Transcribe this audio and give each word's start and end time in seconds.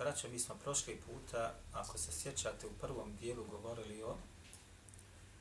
Braćo, 0.00 0.28
mi 0.28 0.38
smo 0.38 0.54
prošli 0.54 1.00
puta, 1.06 1.54
ako 1.72 1.98
se 1.98 2.12
sjećate, 2.12 2.66
u 2.66 2.72
prvom 2.80 3.16
dijelu 3.16 3.44
govorili 3.44 4.02
o 4.02 4.16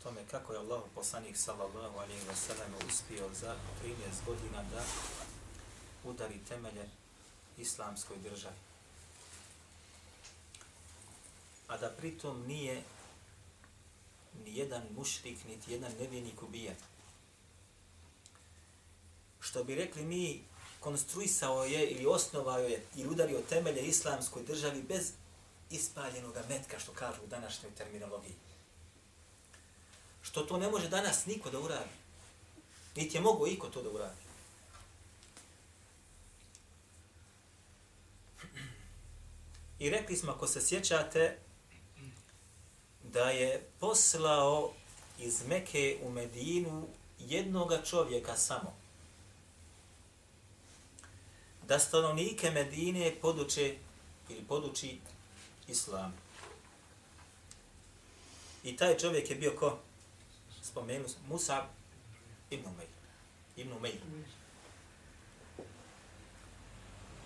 tome 0.03 0.21
kako 0.31 0.53
je 0.53 0.59
Allah 0.59 0.84
poslanik 0.95 1.38
sallallahu 1.38 1.97
alaihi 1.97 2.27
wa 2.27 2.35
sallam 2.35 2.71
uspio 2.87 3.29
za 3.34 3.55
13 3.84 3.95
godina 4.25 4.63
da 4.63 4.84
udari 6.03 6.39
temelje 6.49 6.89
islamskoj 7.57 8.17
državi. 8.17 8.55
A 11.67 11.77
da 11.77 11.89
pritom 11.89 12.48
nije 12.48 12.84
ni 14.45 14.57
jedan 14.57 14.84
mušrik, 14.95 15.37
niti 15.45 15.73
jedan 15.73 15.91
nevjenik 15.99 16.43
ubijen 16.43 16.76
što 19.39 19.63
bi 19.63 19.76
rekli 19.76 20.05
mi, 20.05 20.43
konstruisao 20.79 21.63
je 21.63 21.88
ili 21.88 22.05
osnovao 22.05 22.59
je 22.59 22.85
ili 22.95 23.09
udario 23.09 23.41
temelje 23.49 23.81
islamskoj 23.81 24.43
državi 24.43 24.81
bez 24.81 25.11
ispaljenog 25.70 26.35
metka, 26.49 26.79
što 26.79 26.91
kažu 26.91 27.23
u 27.23 27.27
današnjoj 27.27 27.71
terminologiji. 27.71 28.35
Što 30.21 30.41
to 30.43 30.57
ne 30.57 30.70
može 30.70 30.89
danas 30.89 31.26
niko 31.26 31.49
da 31.49 31.59
uradi. 31.59 31.89
Niti 32.95 33.17
je 33.17 33.21
mogo 33.21 33.48
iko 33.48 33.67
to 33.67 33.84
da 33.84 33.89
uradi. 33.89 34.29
I 39.79 39.89
rekli 39.89 40.15
smo, 40.15 40.32
ako 40.32 40.48
se 40.48 40.61
sjećate, 40.61 41.37
da 43.04 43.29
je 43.29 43.70
poslao 43.79 44.71
iz 45.20 45.48
Meke 45.48 45.99
u 46.04 46.11
Medinu 46.11 46.87
jednoga 47.20 47.82
čovjeka 47.82 48.37
samo, 48.37 48.73
da 51.70 51.79
stanovnike 51.79 52.51
Medine 52.51 53.15
poduče 53.21 53.75
ili 54.29 54.43
poduči 54.48 54.98
islam. 55.67 56.13
I 58.63 58.77
taj 58.77 58.98
čovjek 58.98 59.29
je 59.29 59.35
bio 59.35 59.51
ko? 59.59 59.79
Spomenu 60.61 61.05
Musa 61.27 61.65
ibn 62.49 62.67
Umeir. 62.67 62.89
Ibn 63.55 63.73
Umeir. 63.73 63.98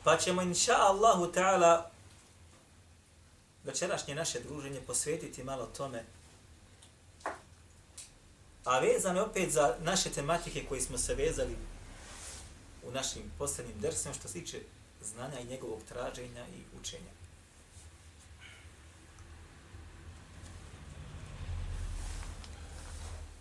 Pa 0.04 0.18
ćemo 0.18 0.42
inša 0.42 0.76
Allahu 0.78 1.32
ta'ala 1.32 1.82
večerašnje 3.64 4.16
naše 4.16 4.40
druženje 4.40 4.82
posvetiti 4.82 5.44
malo 5.44 5.66
tome 5.66 6.04
a 8.64 8.80
vezano 8.80 9.20
je 9.20 9.26
opet 9.26 9.52
za 9.52 9.76
naše 9.82 10.10
tematike 10.10 10.66
koji 10.70 10.82
smo 10.82 10.98
se 10.98 11.16
vezali 11.16 11.56
u 12.88 12.92
našim 12.92 13.32
posljednjim 13.38 13.80
dersima 13.80 14.14
što 14.14 14.28
se 14.28 14.34
tiče 14.34 14.60
znanja 15.02 15.40
i 15.40 15.46
njegovog 15.46 15.80
traženja 15.90 16.48
i 16.48 16.80
učenja. 16.80 17.12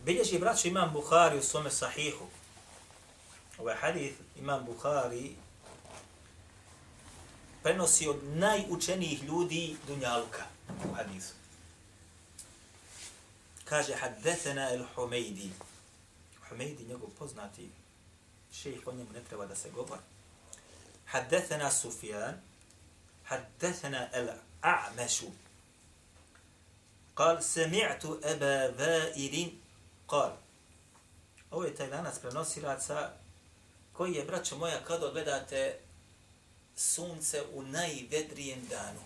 Bilježi 0.05 0.39
braću 0.39 0.69
imam 0.69 0.93
Buhari 0.93 1.39
u 1.39 1.43
svome 1.43 1.71
sahihu. 1.71 2.27
Ovaj 3.59 3.77
hadith 3.77 4.17
imam 4.39 4.65
Buhari 4.65 5.35
prenosi 7.63 8.09
od 8.09 8.25
najučenijih 8.25 9.23
ljudi 9.23 9.77
Dunjaluka 9.87 10.45
u 10.91 10.95
hadithu. 10.95 11.35
Kaže, 13.65 13.95
haddethena 13.95 14.71
el 14.75 14.85
Humejdi. 14.95 15.51
Humejdi, 16.49 16.85
njegov 16.85 17.09
poznati 17.19 17.71
šejh, 18.53 18.87
o 18.87 18.93
njemu 18.93 19.13
ne 19.13 19.25
treba 19.25 19.47
da 19.47 19.57
se 19.57 19.71
govori. 19.71 20.01
Haddethena 21.07 21.71
Sufjan, 21.71 22.35
haddethena 23.25 24.09
el-A'mešu. 24.13 25.31
Kal, 27.15 27.37
sami'tu 27.43 28.21
eba 28.25 28.69
vairin, 28.79 29.61
kal. 30.07 30.37
Ovo 31.51 31.65
je 31.65 31.75
taj 31.75 31.91
lanac 31.91 32.19
prenosilaca 32.19 33.11
koji 33.93 34.13
je, 34.13 34.25
braćo 34.25 34.57
moja, 34.57 34.85
kad 34.85 35.03
odgledate 35.03 35.79
sunce 36.77 37.43
u 37.53 37.63
najvedrijem 37.63 38.67
danu. 38.67 39.01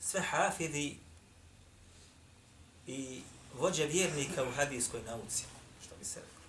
Sve 0.00 0.20
hafidi 0.20 0.98
i 2.86 3.22
vođe 3.58 3.86
vjernika 3.86 4.42
u 4.42 4.52
hadijskoj 4.52 5.02
nauci, 5.02 5.44
što 5.84 5.96
bi 5.96 6.04
se 6.04 6.20
rekao. 6.20 6.40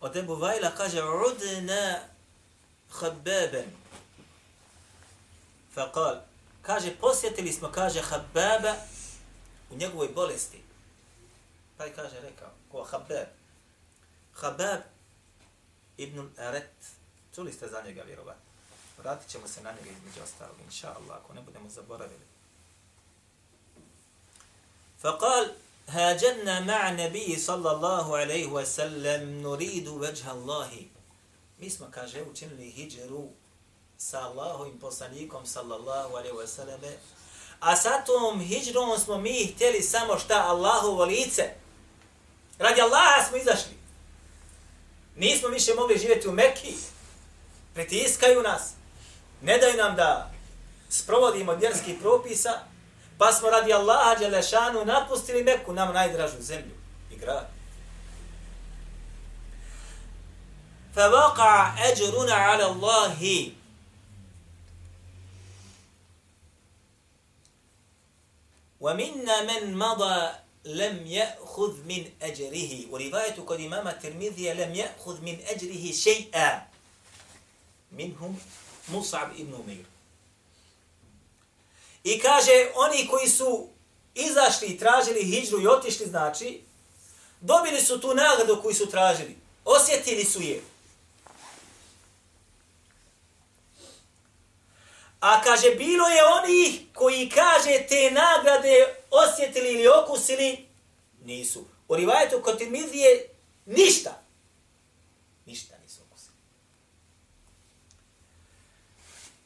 Od 0.00 0.16
Ebu 0.16 0.34
Vajla 0.34 0.70
kaže, 0.76 1.02
udna 1.02 1.98
habbaben. 2.90 3.70
Fakal, 5.74 6.20
kaže, 6.62 6.96
posjetili 7.00 7.52
smo, 7.52 7.72
kaže, 7.72 8.00
habbaba 8.00 8.74
u 9.70 9.76
njegovoj 9.76 10.08
bolesti. 10.08 10.62
Pa 11.76 11.84
je 11.84 11.94
kaže, 11.94 12.20
rekao, 12.20 12.50
ko 12.72 12.82
habbab. 12.82 13.28
Habbab 14.34 14.80
ibn 15.96 16.30
Aret. 16.38 16.70
Čuli 17.34 17.52
ste 17.52 17.68
za 17.68 17.82
njega 17.82 18.02
vjerovati. 18.02 18.40
Vratit 18.98 19.28
ćemo 19.28 19.48
se 19.48 19.62
na 19.62 19.72
njega 19.72 19.90
između 19.90 20.22
ostalog, 20.22 20.56
inša 20.64 20.88
Allah, 20.88 21.18
ako 21.24 21.34
ne 21.34 21.42
budemo 21.42 21.68
zaboravili. 21.68 22.29
فقال 25.03 25.51
هاجرنا 25.87 26.59
مع 26.59 26.89
النبي 26.89 27.39
صلى 27.39 27.71
الله 27.71 28.17
عليه 28.17 28.45
وسلم 28.45 29.41
نريد 29.41 29.87
وجه 29.87 30.31
الله 30.31 30.69
mi 31.59 31.69
smo, 31.69 31.87
kaže, 31.91 32.23
učinili 32.23 32.69
hijđeru 32.71 33.29
sa 33.97 34.19
Allahovim 34.19 34.79
poslanikom, 34.79 35.45
sallallahu 35.45 36.15
alaihi 36.15 36.35
wa 36.35 36.47
sallam, 36.47 36.79
a 37.59 37.75
sa 37.75 38.03
tom 38.05 38.39
hijđrom 38.39 38.99
smo 38.99 39.17
mi 39.17 39.45
htjeli 39.45 39.81
samo 39.81 40.19
šta 40.19 40.43
Allahovo 40.47 41.05
lice. 41.05 41.43
Radi 42.59 42.81
Allaha 42.81 43.25
smo 43.27 43.37
izašli. 43.37 43.77
Nismo 45.15 45.47
više 45.47 45.73
mogli 45.73 45.97
živjeti 45.97 46.27
u 46.27 46.31
Mekiji. 46.31 46.77
Pritiskaju 47.73 48.41
nas. 48.41 48.71
Ne 49.41 49.57
daju 49.57 49.77
nam 49.77 49.95
da 49.95 50.31
sprovodimo 50.89 51.53
vjerskih 51.55 51.99
propisa, 52.01 52.59
Pa 53.20 53.32
smo 53.32 53.50
radi 53.50 53.72
Allaha 53.72 54.14
Đelešanu 54.14 54.84
napustili 54.84 55.44
Meku, 55.44 55.72
nam 55.72 55.94
najdražu 55.94 56.40
zemlju 56.40 56.74
i 57.12 57.16
grad. 57.16 57.46
فَوَقَعَ 60.94 61.74
أَجْرُنَا 61.92 62.34
عَلَى 62.34 62.64
اللَّهِ 62.72 63.20
وَمِنَّا 68.80 69.36
مَنْ 69.42 69.76
مَضَى 69.76 70.30
لم 70.64 71.06
يأخذ 71.06 71.72
من 71.84 72.10
أجره 72.22 72.90
ورواية 72.90 73.36
قد 73.46 73.60
إمام 73.60 73.88
الترمذي 73.88 74.52
لم 74.52 74.74
يأخذ 74.74 75.20
من 75.20 75.36
أجره 75.46 75.92
شيئا 75.92 76.66
منهم 77.92 78.38
مصعب 78.88 79.30
ابن 79.30 79.54
أمير 79.64 79.84
I 82.04 82.18
kaže, 82.18 82.66
oni 82.74 83.08
koji 83.10 83.28
su 83.28 83.68
izašli 84.14 84.68
i 84.68 84.78
tražili 84.78 85.24
hijđru 85.24 85.60
i 85.60 85.66
otišli, 85.66 86.06
znači, 86.06 86.60
dobili 87.40 87.80
su 87.80 88.00
tu 88.00 88.14
nagradu 88.14 88.62
koju 88.62 88.74
su 88.74 88.90
tražili. 88.90 89.36
Osjetili 89.64 90.24
su 90.24 90.42
je. 90.42 90.62
A 95.20 95.42
kaže, 95.42 95.70
bilo 95.70 96.08
je 96.08 96.24
onih 96.24 96.80
koji 96.94 97.28
kaže 97.28 97.86
te 97.88 98.10
nagrade 98.10 98.94
osjetili 99.10 99.72
ili 99.72 99.88
okusili, 99.88 100.66
nisu. 101.24 101.64
U 101.88 101.96
rivajetu 101.96 102.40
kod 102.42 102.58
Tirmidije 102.58 103.28
ništa. 103.66 104.22
Ništa 105.46 105.74
nisu 105.82 106.00
okusili. 106.10 106.34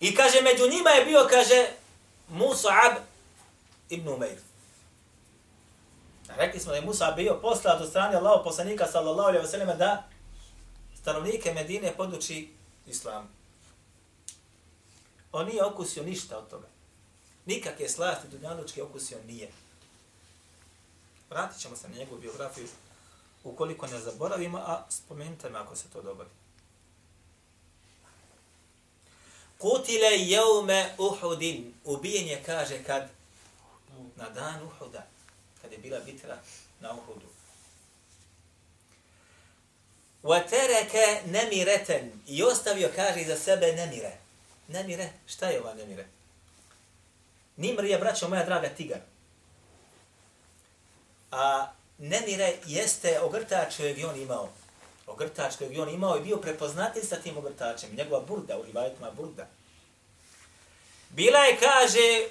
I 0.01 0.15
kaže, 0.15 0.41
među 0.43 0.69
njima 0.69 0.91
je 0.91 1.05
bio, 1.05 1.27
kaže, 1.31 1.67
Musa'ab 2.31 2.97
ibn 3.89 4.09
Umair. 4.09 4.39
Rekli 6.29 6.61
smo 6.61 6.71
da 6.71 6.77
je 6.77 6.85
Musa 6.85 7.13
bio 7.17 7.39
poslat 7.43 7.81
od 7.81 7.89
strane 7.89 8.17
Allahov 8.17 8.45
poslanika 8.45 8.87
sallallahu 8.87 9.29
alejhi 9.29 9.45
ve 9.45 9.51
selleme 9.51 9.77
da 9.77 10.09
stanovnike 11.01 11.53
Medine 11.53 11.95
poduči 11.97 12.49
islamu. 12.87 13.29
On 15.33 15.47
nije 15.47 15.65
okusio 15.65 16.03
ništa 16.03 16.39
od 16.39 16.51
toga. 16.51 16.67
Nikakve 17.47 17.89
slasti 17.89 18.29
dunjalučke 18.29 18.83
okusio 18.83 19.19
nije. 19.27 19.51
Vratit 21.31 21.61
ćemo 21.61 21.77
se 21.77 21.89
na 21.89 21.97
njegovu 21.97 22.21
biografiju 22.21 22.67
ukoliko 23.45 23.87
ne 23.87 24.01
zaboravimo, 24.01 24.59
a 24.59 24.87
spomenite 24.89 25.51
me 25.51 25.59
ako 25.59 25.77
se 25.77 25.89
to 25.93 26.03
dogodi. 26.03 26.31
Kutile 29.59 30.17
jeume 30.17 30.95
Uhudin. 30.99 31.75
Ubijen 31.85 32.29
je, 32.29 32.43
kaže, 32.47 32.83
kad 32.83 33.09
na 34.17 34.31
dan 34.31 34.63
Uhuda, 34.63 35.07
kad 35.63 35.73
je 35.73 35.79
bila 35.79 36.01
bitra 36.01 36.39
na 36.81 36.93
Uhudu. 36.93 37.27
Watereke 40.23 41.21
nemireten. 41.27 42.13
I 42.27 42.43
ostavio, 42.43 42.91
kaže, 42.97 43.25
za 43.25 43.37
sebe 43.37 43.73
nemire. 43.73 44.19
Nemire? 44.69 45.13
Šta 45.27 45.49
je 45.49 45.61
ova 45.61 45.75
nemire? 45.75 46.07
Nimr 47.57 47.85
je, 47.85 47.99
braćo 47.99 48.29
moja 48.29 48.45
draga, 48.45 48.69
tigar. 48.69 49.01
A 51.31 51.73
nemire 51.99 52.57
jeste 52.67 53.21
ogrtač 53.21 53.77
kojeg 53.77 53.99
je 53.99 54.07
on 54.07 54.21
imao. 54.21 54.49
Ogrtač 55.07 55.57
kojeg 55.57 55.73
je 55.73 55.83
on 55.83 55.89
imao 55.89 56.17
i 56.17 56.23
bio 56.23 56.37
prepoznatljiv 56.37 57.03
sa 57.03 57.17
tim 57.17 57.37
ogrtačem. 57.37 57.91
Njegova 57.97 58.21
burda, 58.21 58.59
u 58.59 58.65
rivajetima 58.65 59.11
burda. 59.11 59.47
Bila 61.11 61.39
je, 61.39 61.59
kaže, 61.61 62.29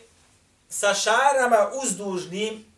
sa 0.69 0.93
šarama 0.93 1.71
uzdužnim, 1.83 2.73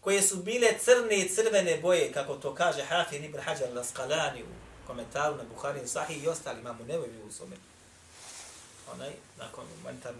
koje 0.00 0.22
su 0.22 0.36
bile 0.36 0.78
crne 0.78 1.18
i 1.18 1.28
crvene 1.28 1.78
boje, 1.78 2.12
kako 2.12 2.34
to 2.34 2.54
kaže 2.54 2.82
Hafir 2.82 3.24
ibn 3.24 3.38
Hajar 3.40 3.74
Laskalani 3.74 4.42
u 4.42 4.46
komentaru 4.86 5.36
na 5.36 5.44
Buhari 5.44 5.88
Sahih 5.88 6.24
i 6.24 6.28
ostali, 6.28 6.60
imamo 6.60 6.84
nevoj 6.84 7.08
u 7.28 7.32
svome. 7.32 7.56
Onaj, 8.92 9.10
nakon 9.38 9.64
komentar 9.82 10.14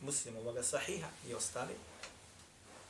muslimovoga 0.00 0.62
Sahiha 0.62 1.08
i 1.28 1.34
ostali, 1.34 1.74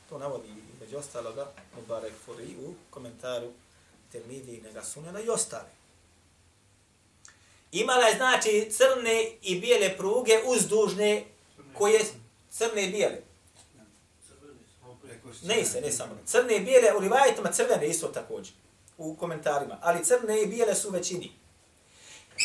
to 0.09 0.17
navodi 0.17 0.49
među 0.81 0.97
ostaloga 0.97 1.51
Mubarak 1.75 2.13
Furi 2.25 2.55
u 2.65 2.73
komentaru 2.89 3.51
Termidi 4.11 4.55
i 4.55 4.61
Nega 4.61 4.83
Sunjana 4.83 5.21
i 5.21 5.29
ostali. 5.29 5.69
Imala 7.71 8.05
je 8.05 8.15
znači 8.15 8.71
crne 8.71 9.31
i 9.41 9.59
bijele 9.59 9.97
pruge 9.97 10.39
uzdužne 10.45 11.25
koje 11.73 11.99
crne 12.51 12.83
i 12.83 12.91
bijele. 12.91 13.21
Ne 15.43 15.65
se, 15.65 15.81
ne 15.81 15.91
samo. 15.91 16.17
Crne 16.25 16.55
i 16.55 16.59
bijele, 16.59 16.97
u 16.97 16.99
rivajetama 16.99 17.51
crvene 17.51 17.87
isto 17.87 18.07
također. 18.07 18.53
U 18.97 19.15
komentarima. 19.15 19.77
Ali 19.81 20.05
crne 20.05 20.41
i 20.41 20.47
bijele 20.47 20.75
su 20.75 20.89
većini. 20.89 21.31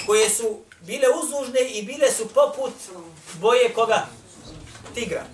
Koje 0.07 0.31
su 0.31 0.61
bile 0.81 1.07
uzdužne 1.23 1.61
i 1.61 1.83
bile 1.83 2.13
su 2.13 2.29
poput 2.29 2.73
boje 3.41 3.75
koga? 3.75 4.07
Tigra. 4.95 5.27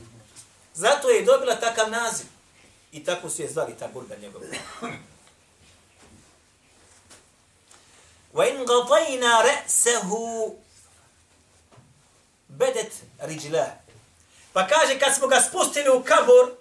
Zato 0.75 1.09
je 1.09 1.25
dobila 1.25 1.57
takav 1.57 1.91
naziv. 1.91 2.27
I 2.93 3.05
tako 3.05 3.31
su 3.31 3.43
je 3.43 3.51
zvali 3.51 3.73
ta 3.79 3.89
burda 3.89 4.17
njegova. 4.17 4.47
وَإِنْ 8.34 8.66
غَطَيْنَا 8.66 9.42
رَأْسَهُ 9.42 10.10
بَدَتْ 12.50 12.92
رِجْلَهُ 13.22 13.72
Pa 14.54 14.68
kaže, 14.68 15.00
kad 15.00 15.16
smo 15.16 15.28
ga 15.28 15.42
spustili 15.42 15.90
u 15.90 16.04
kabor, 16.04 16.52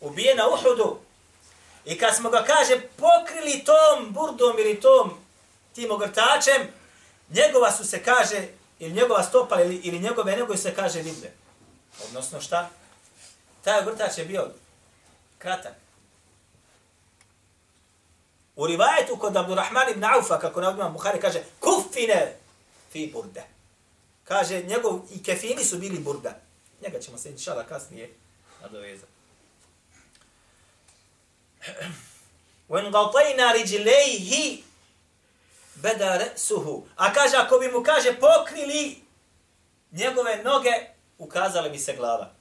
ubije 0.00 0.34
na 0.34 0.48
Uhudu, 0.48 0.98
i 1.84 1.98
kad 1.98 2.16
smo 2.16 2.30
ga, 2.30 2.44
kaže, 2.44 2.80
pokrili 2.96 3.64
tom 3.64 4.12
burdom 4.12 4.58
ili 4.58 4.80
tom 4.80 5.10
tim 5.74 5.90
ogrtačem, 5.90 6.68
njegova 7.30 7.72
su 7.72 7.84
se, 7.84 8.02
kaže, 8.02 8.48
ili 8.78 8.92
njegova 8.92 9.22
stopala 9.22 9.62
ili, 9.62 9.76
ili 9.76 9.98
njegove 9.98 10.36
nego 10.36 10.56
se, 10.56 10.74
kaže, 10.74 11.02
vidle. 11.02 11.30
Odnosno 12.04 12.40
šta? 12.40 12.70
Taj 13.64 13.80
ogrtač 13.80 14.18
je 14.18 14.24
bio 14.24 14.50
kratak. 15.38 15.72
U 18.59 18.67
rivajetu 18.67 19.17
kod 19.17 19.37
Abdurrahman 19.37 19.89
ibn 19.89 20.03
Aufa, 20.03 20.39
kako 20.39 20.61
navdima 20.61 20.89
Buhari, 20.89 21.19
kaže, 21.19 21.43
kufine 21.59 22.35
fi 22.91 23.07
burde. 23.13 23.43
Kaže, 24.23 24.63
njegov 24.63 24.99
i 25.11 25.23
kefini 25.23 25.63
su 25.63 25.77
bili 25.77 25.99
burda. 25.99 26.39
Njega 26.81 26.99
ćemo 26.99 27.17
se 27.17 27.29
inšala 27.29 27.63
kasnije 27.63 28.13
nadovezati. 28.61 29.11
When 32.69 32.91
gatajna 32.91 33.51
riđilejhi 33.51 34.63
beda 35.75 36.17
resuhu. 36.17 36.85
A 36.95 37.13
kaže, 37.13 37.37
ako 37.37 37.59
bi 37.59 37.71
mu 37.71 37.83
kaže 37.83 38.19
pokrili 38.19 39.01
njegove 39.91 40.43
noge, 40.43 40.73
ukazale 41.17 41.69
bi 41.69 41.79
se 41.79 41.95
glava. 41.95 42.31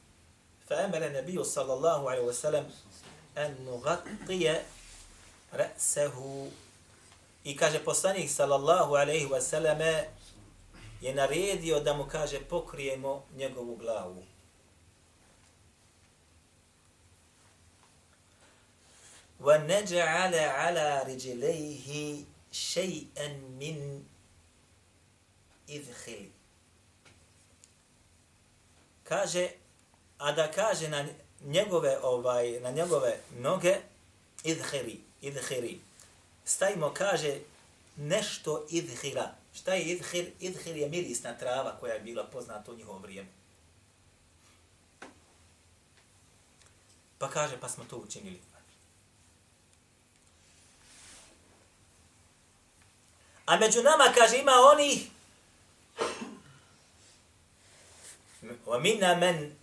Fa 0.69 0.75
emere 0.75 1.11
nebiju 1.11 1.45
sallallahu 1.45 2.07
alaihi 2.07 2.27
wa 2.27 2.33
sallam 2.33 2.65
en 3.37 3.57
nugatije 5.52 5.74
resehu. 5.76 6.52
I 7.44 7.58
kaže, 7.58 7.84
poslanik 7.84 8.30
sallallahu 8.30 8.96
alaihi 8.96 9.28
wa 9.28 9.42
sallame 9.42 10.08
je 11.02 11.14
naredio 11.16 11.80
da 11.80 11.94
mu 11.94 12.06
kaže 12.06 12.40
pokrijemo 12.40 13.24
njegovu 13.36 13.76
glavu. 13.76 14.24
ونجعل 19.44 20.36
على 20.36 21.04
رجليه 21.08 22.24
شيئا 22.52 23.28
من 23.60 24.04
إذخل 25.70 26.30
kaže 29.04 29.52
a 30.20 30.32
da 30.32 30.52
kaže 30.52 30.88
na 30.90 31.06
njegove 31.42 32.00
ovaj 32.04 32.60
na 32.60 32.72
njegove 32.72 33.20
noge 33.40 33.76
idhiri 34.44 35.00
idhiri. 35.21 35.81
Stavimo, 36.45 36.95
kaže 36.95 37.41
nešto 37.97 38.67
idhira. 38.71 39.35
Šta 39.55 39.75
je 39.75 39.83
idhir? 39.83 40.33
Idhir 40.41 40.77
je 40.77 40.89
mirisna 40.89 41.39
trava 41.39 41.77
koja 41.81 41.95
je 41.95 42.01
bila 42.01 42.25
poznata 42.25 42.73
u 42.73 42.75
njihovo 42.75 42.99
vrijeme. 42.99 43.29
Pa 47.19 47.31
kaže 47.31 47.61
pa 47.61 47.69
smo 47.69 47.85
to 47.85 47.97
učinili. 47.97 48.41
A 53.47 53.57
među 53.57 53.83
nama, 53.83 54.13
kaže, 54.15 54.39
ima 54.39 54.53
oni 54.53 55.11
wa 58.67 58.79
minna 58.79 59.15
men 59.15 59.57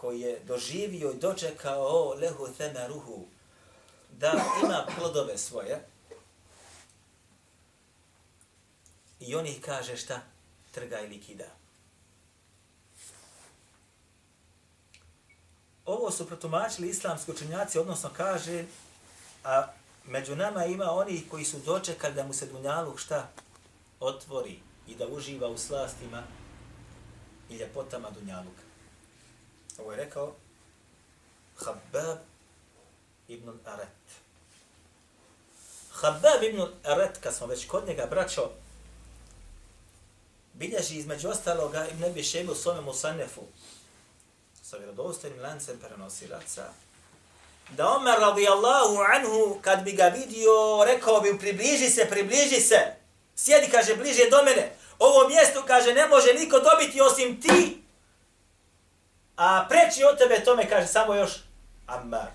koji 0.00 0.20
je 0.20 0.40
doživio 0.44 1.10
i 1.10 1.18
dočekao 1.18 2.14
lehu 2.14 2.48
themaruhu 2.56 3.26
da 4.10 4.32
ima 4.64 4.86
plodove 4.98 5.38
svoje 5.38 5.86
i 9.20 9.34
on 9.34 9.46
ih 9.46 9.60
kaže 9.60 9.96
šta? 9.96 10.20
Trga 10.70 11.00
ili 11.00 11.20
kida. 11.20 11.44
Ovo 15.84 16.10
su 16.10 16.26
protumačili 16.26 16.88
islamski 16.88 17.30
učenjaci, 17.30 17.78
odnosno 17.78 18.10
kaže, 18.16 18.64
a 19.44 19.66
među 20.04 20.36
nama 20.36 20.64
ima 20.64 20.90
oni 20.90 21.24
koji 21.30 21.44
su 21.44 21.58
dočekali 21.58 22.14
da 22.14 22.26
mu 22.26 22.32
se 22.32 22.46
dunjaluk 22.46 22.98
šta 22.98 23.28
otvori 24.00 24.58
i 24.86 24.94
da 24.94 25.08
uživa 25.08 25.48
u 25.48 25.58
slastima 25.58 26.22
i 27.50 27.56
ljepotama 27.56 28.10
dunjaluka. 28.10 28.67
Ovo 29.78 29.90
je 29.92 29.96
rekao 29.96 30.34
Habab 31.56 32.18
ibn 33.28 33.50
Aret. 33.64 33.88
Habab 35.92 36.42
ibn 36.42 36.66
Aret, 36.84 37.18
kad 37.22 37.34
smo 37.34 37.46
već 37.46 37.66
kod 37.66 37.86
njega 37.86 38.06
braćo, 38.06 38.50
bilježi 40.54 40.96
između 40.96 41.28
ostaloga 41.28 41.86
i 41.86 41.94
ne 42.00 42.10
bi 42.10 42.50
u 42.50 42.54
svome 42.54 42.80
Musanefu 42.80 43.42
sa 44.62 44.76
vjerodostojnim 44.76 45.42
lancem 45.42 45.78
prenosilaca, 45.78 46.64
da 47.70 47.88
Omer 47.88 48.18
radijallahu 48.20 48.96
anhu, 49.14 49.60
kad 49.62 49.82
bi 49.82 49.92
ga 49.92 50.04
vidio, 50.04 50.84
rekao 50.86 51.20
bi, 51.20 51.38
približi 51.38 51.90
se, 51.90 52.06
približi 52.10 52.60
se. 52.60 52.94
Sjedi, 53.36 53.70
kaže, 53.70 53.96
bliže 53.96 54.30
do 54.30 54.42
mene. 54.42 54.72
Ovo 54.98 55.28
mjesto, 55.28 55.64
kaže, 55.66 55.94
ne 55.94 56.08
može 56.08 56.34
niko 56.34 56.60
dobiti 56.60 57.00
osim 57.00 57.40
ti. 57.40 57.82
A 59.38 59.66
preći 59.68 60.04
od 60.04 60.18
tebe 60.18 60.44
tome, 60.44 60.68
kaže, 60.68 60.86
samo 60.86 61.14
još 61.14 61.32
Ammar. 61.86 62.28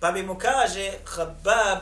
Pa 0.00 0.12
bi 0.12 0.22
mu, 0.22 0.38
kaže, 0.38 0.92
Habab 1.04 1.78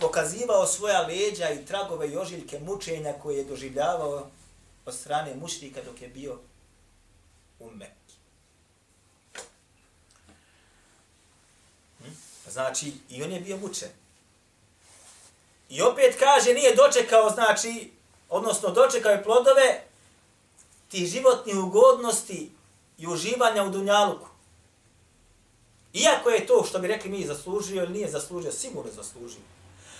pokazivao 0.00 0.66
svoja 0.66 1.00
leđa 1.00 1.50
i 1.50 1.64
tragove 1.66 2.08
i 2.08 2.16
ožiljke 2.16 2.58
mučenja 2.58 3.12
koje 3.22 3.36
je 3.36 3.44
doživljavao 3.44 4.26
od 4.86 4.94
strane 4.94 5.34
mušnika 5.34 5.80
dok 5.82 6.02
je 6.02 6.08
bio 6.08 6.38
u 7.58 7.70
Mekki. 7.70 8.14
Hm? 11.98 12.10
Znači, 12.50 12.92
i 13.10 13.22
on 13.22 13.32
je 13.32 13.40
bio 13.40 13.56
mučen. 13.56 13.90
I 15.68 15.82
opet 15.82 16.16
kaže, 16.18 16.54
nije 16.54 16.74
dočekao, 16.74 17.30
znači, 17.30 17.90
odnosno 18.28 18.70
dočekao 18.70 19.12
je 19.12 19.24
plodove 19.24 19.87
ti 20.88 21.06
životni 21.06 21.54
ugodnosti 21.54 22.52
i 22.98 23.06
uživanja 23.06 23.64
u 23.64 23.70
dunjaluku. 23.70 24.28
Iako 25.92 26.30
je 26.30 26.46
to, 26.46 26.64
što 26.68 26.78
bi 26.78 26.88
rekli 26.88 27.10
mi, 27.10 27.26
zaslužio 27.26 27.82
ili 27.82 27.92
nije 27.92 28.10
zaslužio, 28.10 28.52
sigurno 28.52 28.92
zaslužio. 28.92 29.40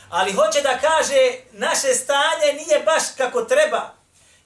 Ali 0.09 0.33
hoće 0.33 0.61
da 0.61 0.79
kaže, 0.79 1.39
naše 1.53 1.95
stanje 1.95 2.53
nije 2.53 2.83
baš 2.85 3.03
kako 3.17 3.43
treba. 3.43 3.95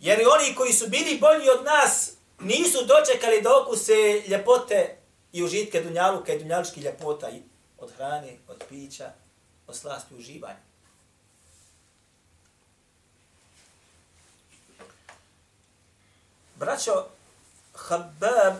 Jer 0.00 0.20
i 0.20 0.25
oni 0.25 0.54
koji 0.54 0.72
su 0.72 0.88
bili 0.88 1.18
bolji 1.18 1.49
od 1.50 1.64
nas, 1.64 2.12
nisu 2.40 2.78
dočekali 2.84 3.42
da 3.42 3.62
okuse 3.62 4.22
ljepote 4.28 4.96
i 5.32 5.42
užitke 5.42 5.80
dunjaluka 5.80 6.32
i 6.32 6.38
dunjalučki 6.38 6.80
ljepota 6.80 7.30
i 7.30 7.42
od 7.78 7.92
hrane, 7.96 8.37
od 8.49 8.64
pića, 8.68 9.12
od 9.66 9.76
slasti 9.76 10.14
uživanja. 10.14 10.72
Braćo, 16.62 17.07
Habab 17.75 18.54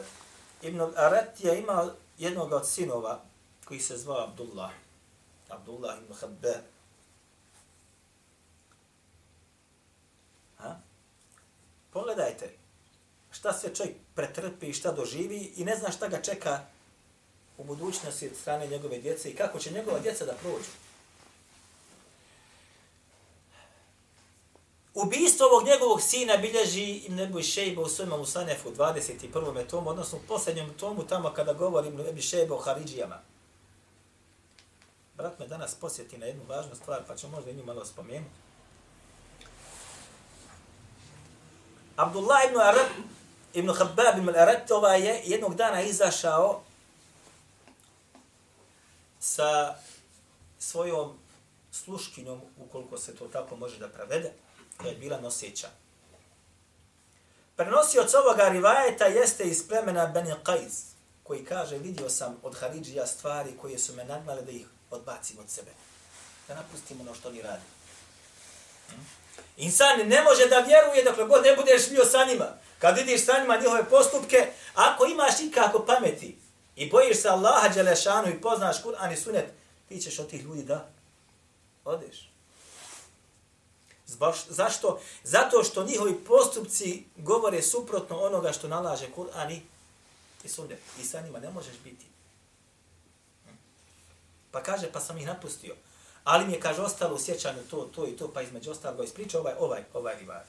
ibn 0.63 0.81
al-Arat 0.81 1.39
je 1.39 1.59
imao 1.59 1.91
jednog 2.19 2.53
od 2.53 2.69
sinova 2.69 3.21
koji 3.65 3.81
se 3.81 3.97
zvao 3.97 4.25
Abdullah. 4.25 4.71
Abdullah 5.49 5.99
ibn 5.99 6.15
Habab. 6.15 6.63
Ha? 10.59 10.77
Pogledajte 11.93 12.51
šta 13.31 13.53
se 13.53 13.75
čovjek 13.75 13.97
pretrpi 14.15 14.67
i 14.67 14.75
šta 14.75 14.93
doživi 14.93 15.53
i 15.57 15.65
ne 15.65 15.77
zna 15.77 15.91
šta 15.91 16.09
ga 16.09 16.23
čeka 16.23 16.61
u 17.59 17.65
budućnosti 17.65 18.29
od 18.29 18.37
strane 18.37 18.67
njegove 18.67 18.99
djece 18.99 19.31
i 19.31 19.37
kako 19.37 19.59
će 19.59 19.71
njegova 19.71 19.99
djeca 19.99 20.25
da 20.25 20.33
prođu. 20.33 20.71
Ubistvo 25.03 25.47
ovog 25.47 25.65
njegovog 25.67 26.03
sina 26.03 26.37
bilježi 26.37 26.93
Ibn 26.93 27.21
Ebu 27.21 27.43
Šejba 27.43 27.83
u 27.83 27.89
svojima 27.89 28.17
Musanefu 28.17 28.71
21. 28.71 29.67
tomu, 29.67 29.91
odnosno 29.91 30.19
u 30.19 30.27
posljednjem 30.29 30.75
tomu 30.75 31.07
tamo 31.07 31.33
kada 31.35 31.53
govorim 31.53 32.01
Ebu 32.01 32.21
Šejba 32.21 32.55
o 32.55 32.59
Haridžijama. 32.59 33.21
Brat 35.17 35.39
me 35.39 35.47
danas 35.47 35.75
posjeti 35.75 36.19
na 36.19 36.27
jednu 36.27 36.43
važnu 36.49 36.75
stvar, 36.75 37.03
pa 37.09 37.17
ću 37.17 37.29
možda 37.29 37.51
i 37.51 37.55
nju 37.55 37.65
malo 37.65 37.85
spomenuti. 37.85 38.31
Abdullah 41.97 42.41
ibn 42.49 42.61
Arab, 42.61 42.87
ibn 43.55 43.73
Khabbab 43.75 44.19
ibn 44.19 44.29
Arad, 44.29 44.71
ovaj 44.71 45.07
je 45.07 45.23
jednog 45.25 45.55
dana 45.55 45.83
izašao 45.83 46.63
sa 49.21 49.75
svojom 50.59 51.19
sluškinjom, 51.73 52.41
ukoliko 52.59 52.99
se 52.99 53.17
to 53.17 53.29
tako 53.29 53.57
može 53.57 53.79
da 53.79 53.89
prevede, 53.89 54.33
koja 54.77 54.91
je 54.91 54.97
bila 54.99 55.21
noseća. 55.21 55.69
Prenosioc 57.57 58.15
ovoga 58.15 58.49
rivajeta 58.49 59.05
jeste 59.05 59.45
iz 59.45 59.69
plemena 59.69 60.07
Beni 60.07 60.35
Qais, 60.45 60.93
koji 61.23 61.45
kaže, 61.45 61.79
vidio 61.79 62.09
sam 62.11 62.37
od 62.43 62.59
Haridžija 62.59 63.07
stvari 63.07 63.57
koje 63.61 63.79
su 63.79 63.95
me 63.95 64.05
nagnale 64.05 64.43
da 64.43 64.51
ih 64.51 64.67
odbacim 64.91 65.39
od 65.39 65.51
sebe. 65.51 65.71
Da 66.49 66.55
napustim 66.55 67.01
ono 67.01 67.15
što 67.15 67.29
oni 67.29 67.43
radi. 67.43 67.63
Insan 69.57 70.09
ne 70.09 70.23
može 70.23 70.49
da 70.49 70.59
vjeruje 70.59 71.05
dok 71.05 71.29
god 71.29 71.45
ne 71.45 71.57
budeš 71.57 71.91
bio 71.91 72.05
sa 72.05 72.25
njima. 72.25 72.49
Kad 72.79 72.97
vidiš 72.97 73.25
sa 73.25 73.41
njima 73.41 73.57
njihove 73.57 73.85
postupke, 73.85 74.53
ako 74.75 75.07
imaš 75.07 75.41
ikako 75.41 75.87
pameti 75.87 76.39
i 76.77 76.91
bojiš 76.91 77.17
se 77.23 77.29
Allaha 77.29 77.69
Đelešanu 77.69 78.29
i 78.29 78.41
poznaš 78.41 78.83
Kur'an 78.83 79.13
i 79.13 79.17
Sunet, 79.17 79.47
ti 79.89 80.01
ćeš 80.01 80.19
od 80.19 80.31
tih 80.31 80.43
ljudi 80.43 80.63
da 80.63 80.89
odeš. 81.85 82.32
Zbaš, 84.13 84.47
zašto? 84.49 85.01
Zato 85.25 85.65
što 85.65 85.85
njihovi 85.85 86.15
postupci 86.15 87.05
govore 87.17 87.63
suprotno 87.63 88.21
onoga 88.21 88.53
što 88.53 88.69
nalaže 88.69 89.09
Kur'an 89.17 89.53
i, 89.53 89.61
i 90.45 90.49
Sunet. 90.49 90.79
I 91.01 91.05
sa 91.05 91.21
njima 91.21 91.39
ne 91.39 91.51
možeš 91.51 91.75
biti. 91.85 92.07
Pa 94.51 94.63
kaže, 94.63 94.93
pa 94.93 95.01
sam 95.01 95.19
ih 95.19 95.27
napustio. 95.27 95.75
Ali 96.25 96.47
mi 96.47 96.53
je, 96.53 96.61
kaže, 96.61 96.83
ostalo 96.83 97.15
u 97.15 97.19
sjećanju 97.19 97.63
to, 97.71 97.91
to 97.95 98.07
i 98.07 98.17
to, 98.17 98.33
pa 98.33 98.43
između 98.43 98.71
ostalog 98.71 99.05
ispriča 99.05 99.41
ovaj, 99.41 99.55
ovaj, 99.59 99.83
ovaj 99.95 100.17
rivar. 100.19 100.43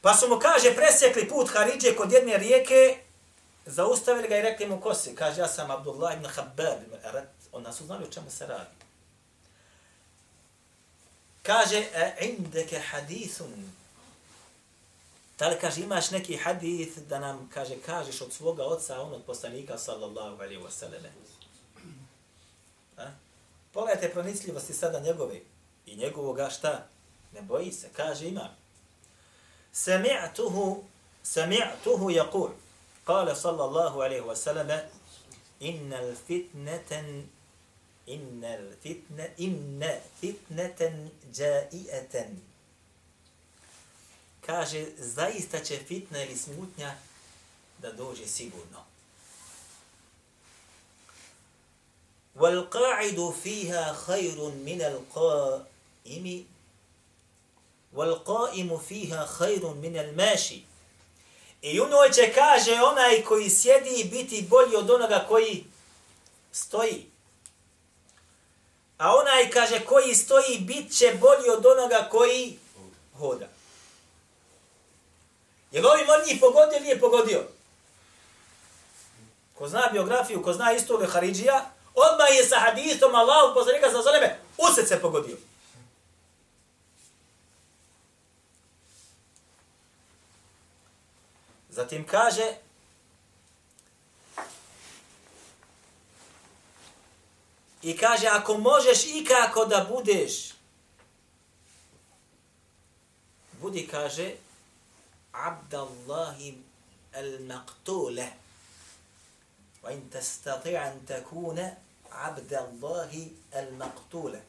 Pa 0.00 0.14
su 0.14 0.28
mu, 0.28 0.38
kaže, 0.38 0.74
presjekli 0.74 1.28
put 1.28 1.50
Haridže 1.50 1.96
kod 1.96 2.12
jedne 2.12 2.38
rijeke, 2.38 2.98
zaustavili 3.66 4.28
ga 4.28 4.36
i 4.36 4.42
rekli 4.42 4.66
mu 4.66 4.80
ko 4.80 4.94
si. 4.94 5.14
Kaže, 5.14 5.40
ja 5.40 5.48
sam 5.48 5.70
Abdullah 5.70 6.16
ibn 6.16 6.26
Habbab, 6.26 6.78
onda 7.52 7.72
su 7.72 7.86
znali 7.86 8.04
o 8.04 8.10
čemu 8.10 8.30
se 8.30 8.46
radi. 8.46 8.85
Kaže, 11.46 11.78
e 11.94 12.26
indeke 12.26 12.78
hadithun. 12.78 13.72
Da 15.38 15.48
li 15.48 15.58
kaže, 15.60 15.80
imaš 15.80 16.10
neki 16.10 16.36
hadith 16.36 16.98
da 16.98 17.18
nam, 17.18 17.50
kaže, 17.54 17.76
kažeš 17.86 18.20
od 18.20 18.32
svoga 18.32 18.64
oca, 18.64 19.00
on 19.00 19.12
od 19.12 19.22
poslanika, 19.26 19.78
sallallahu 19.78 20.42
alaihi 20.42 20.62
wa 20.62 20.70
sallam. 20.70 21.02
Pogledajte 23.72 24.12
pronicljivosti 24.12 24.72
sada 24.72 25.00
njegove 25.00 25.40
i 25.86 25.96
njegovoga 25.96 26.50
šta? 26.50 26.86
Ne 27.34 27.42
boji 27.42 27.72
se, 27.72 27.88
kaže 27.96 28.28
ima. 28.28 28.50
Sami'tuhu, 29.74 30.82
sami'tuhu 31.24 32.10
jakul. 32.10 32.50
Kale 33.04 33.36
sallallahu 33.36 34.00
alaihi 34.00 34.22
wa 34.22 34.36
sallam, 34.36 34.80
innal 35.60 36.14
fitneten 36.26 37.28
innal 38.05 38.71
fitne 38.81 39.33
inna 39.37 39.93
fitneten 40.19 41.09
jai'atan 41.33 42.35
kaže 44.45 44.85
zaista 44.97 45.59
će 45.59 45.77
fitna 45.87 46.23
ili 46.23 46.37
smutnja 46.37 46.95
da 47.81 47.91
dođe 47.91 48.27
sigurno 48.27 48.91
والقاعد 52.35 53.33
فيها 53.43 53.93
خير 53.93 54.37
من 54.39 54.81
القائم 54.81 56.45
والقائم 57.93 58.77
فيها 58.77 59.25
خير 59.25 59.73
من 59.73 59.97
الماشي 59.97 60.61
I 61.61 61.79
u 61.79 61.89
njoj 61.89 62.11
će, 62.11 62.33
kaže, 62.33 62.81
onaj 62.81 63.23
koji 63.23 63.49
sjedi 63.49 64.09
biti 64.11 64.47
bolji 64.49 64.75
od 64.75 64.89
onoga 64.89 65.25
koji 65.29 65.63
stoji. 66.51 67.05
A 68.98 69.16
onaj, 69.16 69.50
kaže, 69.50 69.84
koji 69.84 70.14
stoji 70.14 70.58
bit 70.58 70.96
će 70.96 71.18
bolji 71.20 71.50
od 71.56 71.66
onoga 71.66 72.08
koji 72.10 72.58
hoda. 73.18 73.48
Je 75.70 75.80
li 75.80 75.86
ovim 75.86 76.06
on 76.08 76.28
njih 76.28 76.40
pogodio 76.40 76.76
ili 76.76 76.88
je 76.88 77.00
pogodio? 77.00 77.44
Ko 79.54 79.68
zna 79.68 79.88
biografiju, 79.92 80.42
ko 80.42 80.52
zna 80.52 80.72
istoriju 80.72 81.10
Haridžija, 81.10 81.70
odmah 81.94 82.28
je 82.36 82.46
sa 82.46 82.58
hadistom 82.58 83.14
Allahu 83.14 83.54
poslanika 83.54 83.90
sa 83.90 84.02
zaleme 84.02 84.38
usred 84.58 84.88
se 84.88 85.00
pogodio. 85.00 85.36
Zatim 91.70 92.06
kaže 92.06 92.65
i 97.86 97.96
kaže 97.96 98.26
ako 98.26 98.58
možeš 98.58 99.06
ikako 99.06 99.64
da 99.64 99.86
budeš 99.90 100.52
budi 103.60 103.86
kaže 103.86 104.34
Abdallahi 105.32 106.54
al-Maktule. 107.14 108.26
wa 109.82 109.92
in 109.92 110.10
tastati' 110.10 110.76
an 110.76 111.06
takuna 111.06 111.70
abdallahi 112.10 113.32
al-Maktule. 113.52 114.40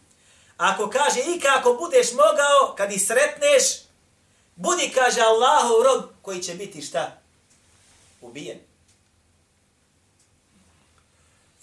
Ako 0.58 0.89
kaže 0.89 1.20
i 1.20 1.41
budeš 1.79 2.12
mogao, 2.13 2.75
kad 2.77 2.91
ih 2.91 3.01
sretneš, 3.01 3.63
budi, 4.56 4.91
kaže 4.96 5.22
Allahov 5.22 5.84
rob 5.84 6.03
koji 6.22 6.44
će 6.44 6.56
biti 6.56 6.82
šta? 6.82 7.22
Ubijen. 8.22 8.66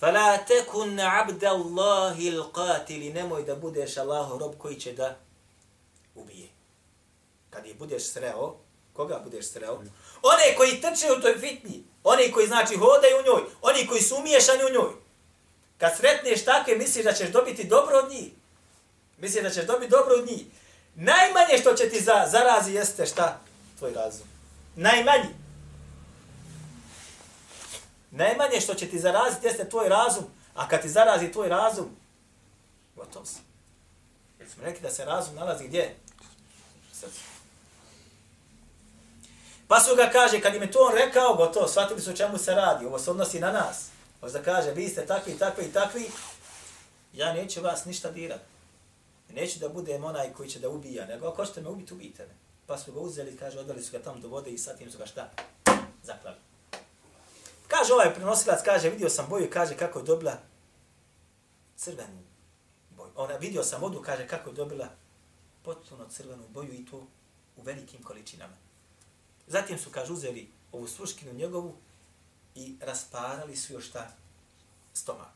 Fala 0.01 0.39
tekun 0.39 1.01
abdallahi 1.01 2.31
al 2.37 2.53
qatili. 2.53 3.13
Nemoj 3.13 3.43
da 3.43 3.55
budeš 3.55 3.97
Allahu 3.97 4.39
rob 4.39 4.55
koji 4.59 4.81
će 4.81 4.93
da 4.93 5.17
ubije. 6.15 6.49
Kad 7.51 7.67
je 7.67 7.75
budeš 7.75 8.03
sreo, 8.03 8.57
koga 8.93 9.21
budeš 9.25 9.51
sreo? 9.51 9.83
One 10.23 10.57
koji 10.57 10.81
trče 10.81 11.13
u 11.19 11.21
toj 11.21 11.39
fitni, 11.39 11.85
oni 12.05 12.33
koji 12.33 12.47
znači 12.47 12.77
hodaju 12.77 13.17
u 13.19 13.27
njoj, 13.27 13.43
oni 13.63 13.87
koji 13.87 14.03
su 14.03 14.17
umiješani 14.17 14.65
u 14.65 14.73
njoj. 14.73 14.93
Kad 15.79 15.97
sretneš 15.97 16.45
takve, 16.45 16.77
misliš 16.77 17.05
da 17.05 17.13
ćeš 17.13 17.29
dobiti 17.29 17.65
dobro 17.65 17.99
od 17.99 18.11
njih. 18.11 18.33
Misliš 19.19 19.43
da 19.43 19.51
ćeš 19.51 19.65
dobiti 19.67 19.91
dobro 19.91 20.15
od 20.15 20.27
njih. 20.27 20.47
Najmanje 20.95 21.59
što 21.61 21.75
će 21.75 21.89
ti 21.89 22.01
za, 22.01 22.27
zarazi 22.31 22.73
jeste 22.73 23.07
šta? 23.07 23.41
Tvoj 23.79 23.93
razum. 23.95 24.27
Najmanje. 24.77 25.44
Najmanje 28.15 28.61
što 28.61 28.75
će 28.75 28.89
ti 28.89 28.99
zaraziti 28.99 29.47
jeste 29.47 29.69
tvoj 29.69 29.89
razum. 29.89 30.25
A 30.55 30.69
kad 30.69 30.83
ti 30.83 30.89
zarazi 30.89 31.33
tvoj 31.33 31.49
razum, 31.49 31.97
gotov 32.97 33.25
si. 33.25 33.39
Jer 34.39 34.51
smo 34.51 34.65
rekli 34.65 34.83
da 34.83 34.91
se 34.91 35.05
razum 35.05 35.35
nalazi 35.35 35.65
gdje? 35.69 35.97
U 36.93 36.95
srcu. 36.95 37.21
Pa 39.69 39.81
su 39.81 39.97
ga 39.97 40.11
kaže, 40.13 40.41
kad 40.41 40.55
im 40.55 40.63
je 40.63 40.71
to 40.71 40.79
on 40.79 40.95
rekao, 40.95 41.35
gotovo, 41.35 41.69
shvatili 41.69 42.01
su 42.01 42.11
o 42.11 42.17
čemu 42.17 42.39
se 42.39 42.55
radi, 42.55 42.87
ovo 42.87 42.99
se 42.99 43.11
odnosi 43.11 43.41
na 43.41 43.53
nas. 43.53 43.89
Možda 44.23 44.43
kaže, 44.43 44.71
vi 44.71 44.89
ste 44.89 45.07
takvi, 45.07 45.39
takvi 45.39 45.65
i 45.65 45.73
takvi, 45.73 46.11
ja 47.13 47.33
neću 47.33 47.63
vas 47.63 47.85
ništa 47.85 48.11
dirat. 48.11 48.41
Neću 49.29 49.59
da 49.59 49.69
budem 49.69 50.05
onaj 50.05 50.33
koji 50.33 50.49
će 50.49 50.59
da 50.59 50.69
ubija, 50.69 51.07
nego 51.07 51.29
ako 51.29 51.47
ćete 51.47 51.61
me 51.61 51.69
ubiti, 51.69 51.95
ubijte 51.95 52.27
me. 52.27 52.35
Pa 52.67 52.79
su 52.79 52.93
ga 52.93 53.01
uzeli, 53.01 53.37
kaže, 53.37 53.59
odveli 53.59 53.83
su 53.83 53.93
ga 53.93 54.03
tamo 54.03 54.19
do 54.19 54.29
vode 54.29 54.51
i 54.51 54.59
sad 54.59 54.81
im 54.81 54.91
su 54.91 54.99
ga 54.99 55.07
šta? 55.07 55.31
Zaklali. 56.03 56.37
Kaže 57.69 57.93
ovaj 57.93 58.15
prenosilac, 58.15 58.63
kaže, 58.65 58.91
vidio 58.91 59.11
sam 59.11 59.27
boju, 59.29 59.51
kaže, 59.53 59.77
kako 59.77 59.99
je 59.99 60.05
dobila 60.05 60.39
crvenu 61.77 62.23
boju. 62.91 63.11
Ona, 63.17 63.37
vidio 63.37 63.65
sam 63.65 63.81
vodu, 63.81 64.03
kaže, 64.03 64.29
kako 64.29 64.51
je 64.51 64.55
dobila 64.55 64.89
potpuno 65.63 66.09
crvenu 66.09 66.49
boju 66.49 66.75
i 66.75 66.87
to 66.87 66.97
u 67.57 67.63
velikim 67.63 68.03
količinama. 68.03 68.57
Zatim 69.47 69.79
su, 69.79 69.91
kaže, 69.91 70.13
uzeli 70.13 70.51
ovu 70.73 70.89
sluškinu 70.89 71.33
njegovu 71.33 71.77
i 72.55 72.77
rasparali 72.81 73.57
su 73.57 73.73
još 73.73 73.91
ta 73.91 74.11
Stomak. 74.95 75.35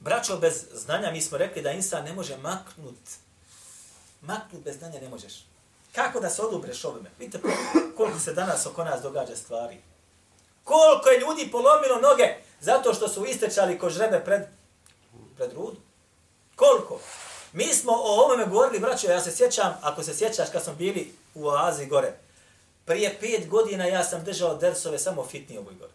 Braćo, 0.00 0.36
bez 0.36 0.66
znanja 0.72 1.10
mi 1.10 1.22
smo 1.22 1.38
rekli 1.38 1.62
da 1.62 1.72
insan 1.72 2.04
ne 2.04 2.12
može 2.12 2.36
maknut. 2.36 2.98
Maknut 4.22 4.64
bez 4.64 4.78
znanja 4.78 5.00
ne 5.00 5.08
možeš. 5.08 5.46
Kako 5.96 6.20
da 6.20 6.30
se 6.30 6.42
odubreš 6.42 6.84
ovome? 6.84 7.10
Vidite 7.18 7.38
koliko 7.96 8.18
se 8.18 8.32
danas 8.32 8.66
oko 8.66 8.84
nas 8.84 9.02
događa 9.02 9.36
stvari. 9.36 9.76
Koliko 10.64 11.08
je 11.08 11.20
ljudi 11.20 11.50
polomilo 11.52 12.00
noge 12.00 12.34
zato 12.60 12.94
što 12.94 13.08
su 13.08 13.26
istečali 13.26 13.78
ko 13.78 13.90
žrebe 13.90 14.24
pred, 14.24 14.42
pred 15.36 15.52
rudu. 15.52 15.76
Koliko? 16.56 17.00
Mi 17.52 17.74
smo 17.74 17.92
o 17.92 18.24
ovome 18.24 18.46
govorili, 18.46 18.80
braćo, 18.80 19.06
ja 19.06 19.20
se 19.20 19.36
sjećam, 19.36 19.78
ako 19.82 20.02
se 20.02 20.14
sjećaš 20.14 20.50
kad 20.52 20.64
smo 20.64 20.74
bili 20.74 21.14
u 21.34 21.46
oazi 21.46 21.86
gore, 21.86 22.12
prije 22.84 23.16
pet 23.20 23.48
godina 23.48 23.84
ja 23.84 24.04
sam 24.04 24.24
držao 24.24 24.56
dersove 24.56 24.98
samo 24.98 25.24
fitni 25.24 25.58
ovoj 25.58 25.74
gore. 25.74 25.92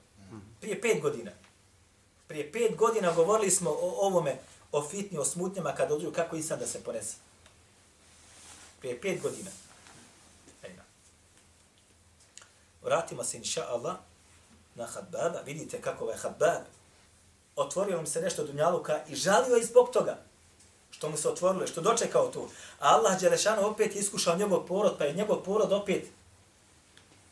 Prije 0.62 0.82
pet 0.82 1.02
godina. 1.02 1.32
Prije 2.28 2.52
pet 2.52 2.76
godina 2.76 3.12
govorili 3.12 3.52
smo 3.52 3.70
o 3.70 4.08
ovome, 4.08 4.38
o 4.72 4.88
fitni, 4.90 5.18
o 5.18 5.26
smutnjama 5.26 5.76
kad 5.76 5.90
dođu, 5.90 6.12
kako 6.12 6.36
i 6.36 6.44
da 6.60 6.68
se 6.68 6.84
ponese. 6.84 7.16
Prije 8.80 9.02
pet 9.02 9.22
godina. 9.22 9.52
Ejna. 10.64 10.84
Vratimo 12.84 13.24
se, 13.24 13.38
inša 13.38 13.66
Allah, 13.70 13.96
na 14.76 14.86
Habbaba. 14.86 15.42
Vidite 15.46 15.82
kako 15.82 16.10
je 16.10 16.18
Habab. 16.18 16.64
Otvorio 17.56 18.02
mu 18.02 18.08
se 18.08 18.22
nešto 18.22 18.44
dunjaluka 18.44 19.00
i 19.08 19.16
žalio 19.16 19.56
je 19.56 19.66
zbog 19.66 19.90
toga 19.90 20.18
što 20.92 21.10
mu 21.10 21.18
se 21.18 21.30
otvorilo, 21.30 21.68
što 21.68 21.82
dočekao 21.82 22.32
tu. 22.32 22.48
A 22.80 22.96
Allah 22.96 23.20
Đelešanu 23.20 23.68
opet 23.68 23.96
iskušao 23.96 24.36
njegov 24.36 24.66
porod, 24.66 24.96
pa 24.98 25.04
je 25.04 25.14
njegov 25.14 25.44
porod 25.44 25.72
opet 25.72 26.08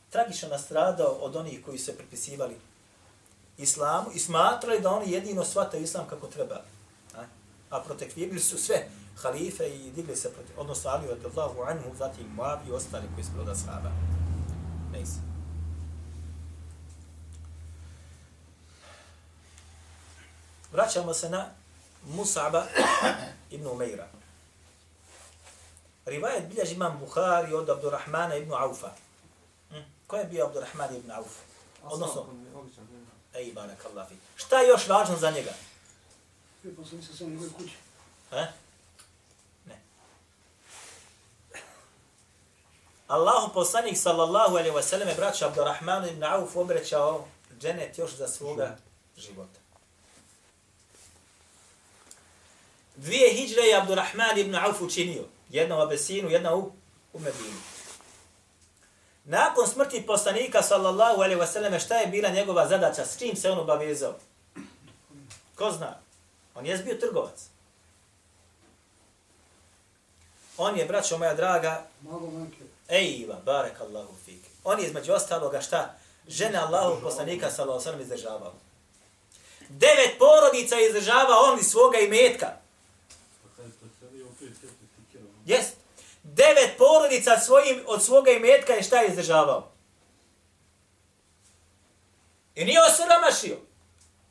tragično 0.10 0.50
nastradao 0.50 1.12
od 1.12 1.36
onih 1.36 1.66
koji 1.66 1.78
se 1.78 1.98
pripisivali 1.98 2.56
islamu 3.58 4.12
i 4.14 4.20
smatrali 4.20 4.82
da 4.82 4.90
oni 4.90 5.12
jedino 5.12 5.46
shvataju 5.46 5.84
islam 5.84 6.08
kako 6.10 6.28
treba. 6.28 6.62
A, 7.16 7.24
a 7.70 7.80
protekvirili 7.80 8.40
su 8.40 8.58
sve 8.58 8.88
halife 9.16 9.70
i 9.70 9.92
digli 9.92 10.16
se 10.16 10.34
protiv, 10.34 10.60
odnosno 10.60 10.90
Ali 10.90 11.10
od 11.10 11.26
Allahu 11.26 11.62
anhu, 11.62 11.96
zatim 11.98 12.28
Muabi 12.36 12.70
i 12.70 12.72
ostali 12.72 13.08
koji 13.16 13.24
su 13.24 13.32
bilo 13.32 13.46
da 13.46 13.56
sahaba. 13.56 13.92
Ne 14.92 15.29
Vraćamo 20.72 21.14
se 21.14 21.30
na 21.30 21.50
Musaba 22.06 22.66
ibn 23.52 23.68
Umeira. 23.68 24.08
Rivajet 26.06 26.48
bilježi 26.48 26.74
imam 26.74 27.00
Bukhari 27.00 27.54
od 27.54 27.70
Abdurrahmana 27.70 28.36
ibn 28.36 28.54
Aufa. 28.54 28.92
Hm? 29.70 29.76
Ko 30.08 30.16
je 30.16 30.26
bio 30.26 30.46
Abdurrahman 30.46 30.96
ibn 30.96 31.12
Auf? 31.12 31.38
Odnosno, 31.84 32.26
ej, 33.34 33.54
barak 33.54 33.86
Allah 33.86 34.08
fi. 34.08 34.16
Šta 34.36 34.60
je 34.60 34.68
još 34.68 34.88
važno 34.88 35.18
za 35.18 35.32
njega? 35.32 35.52
Je 36.64 36.76
poslanik 36.76 37.06
sa 37.08 37.14
svojom 37.14 37.34
njegove 37.34 37.50
kući. 37.54 37.76
Ha? 38.30 38.48
Ne. 39.66 39.82
Allahu 43.08 43.54
poslanik 43.54 43.98
sallallahu 43.98 44.56
alaihi 44.56 44.76
wa 44.76 44.84
sallam 44.84 45.08
je 45.08 45.16
braća 45.16 45.48
Abdurrahmanu 45.48 46.08
ibn 46.08 46.24
Auf 46.24 46.56
obrećao 46.56 47.28
dženet 47.60 47.98
još 47.98 48.16
za 48.16 48.28
svoga 48.28 48.78
života. 49.18 49.59
Dvije 53.00 53.34
hijđre 53.34 53.62
je 53.62 53.78
Abdurrahman 53.78 54.38
ibn 54.38 54.56
Auf 54.56 54.82
učinio. 54.82 55.24
Jedna 55.50 55.78
u 55.78 55.82
Abesinu, 55.82 56.30
jedna 56.30 56.56
u, 56.56 56.72
u 57.14 57.20
Medinu. 57.20 57.58
Nakon 59.26 59.68
smrti 59.68 60.06
poslanika, 60.08 60.62
sallallahu 60.62 61.22
alaihi 61.22 61.42
wasallam, 61.42 61.86
šta 61.86 61.98
je 61.98 62.08
bila 62.08 62.30
njegova 62.30 62.68
zadaća? 62.68 63.06
S 63.06 63.20
čim 63.20 63.36
se 63.36 63.52
on 63.52 63.60
obavezao? 63.60 64.16
Ko 65.56 65.72
zna? 65.72 65.98
On 66.56 66.66
je 66.66 66.78
bio 66.78 66.96
trgovac. 66.96 67.46
On 70.58 70.78
je, 70.78 70.86
braćo 70.86 71.18
moja 71.18 71.34
draga, 71.34 71.88
Ejva, 72.90 73.36
barek 73.46 73.82
Allahu 73.82 74.14
fik. 74.26 74.42
On 74.64 74.80
je 74.80 74.88
između 74.88 75.14
ostaloga 75.14 75.62
šta? 75.62 75.96
Žene 76.28 76.58
Allahu 76.58 77.02
poslanika, 77.02 77.52
sallallahu 77.52 77.90
alaihi 77.90 78.00
wasallam, 78.00 78.02
izdržavao. 78.02 78.54
Devet 79.70 80.18
porodica 80.20 80.76
je 80.76 80.88
izdržavao 80.88 81.44
on 81.52 81.60
iz 81.60 81.68
svoga 81.68 81.98
imetka. 81.98 82.48
Jest. 85.50 85.74
Devet 86.24 86.78
porodica 86.78 87.40
svojim, 87.40 87.84
od 87.88 88.04
svoga 88.04 88.32
imetka 88.32 88.74
je 88.74 88.84
šta 88.84 89.00
je 89.00 89.10
izdržavao. 89.10 89.72
I 92.56 92.66
nije 92.66 92.80
osramašio. 92.82 93.58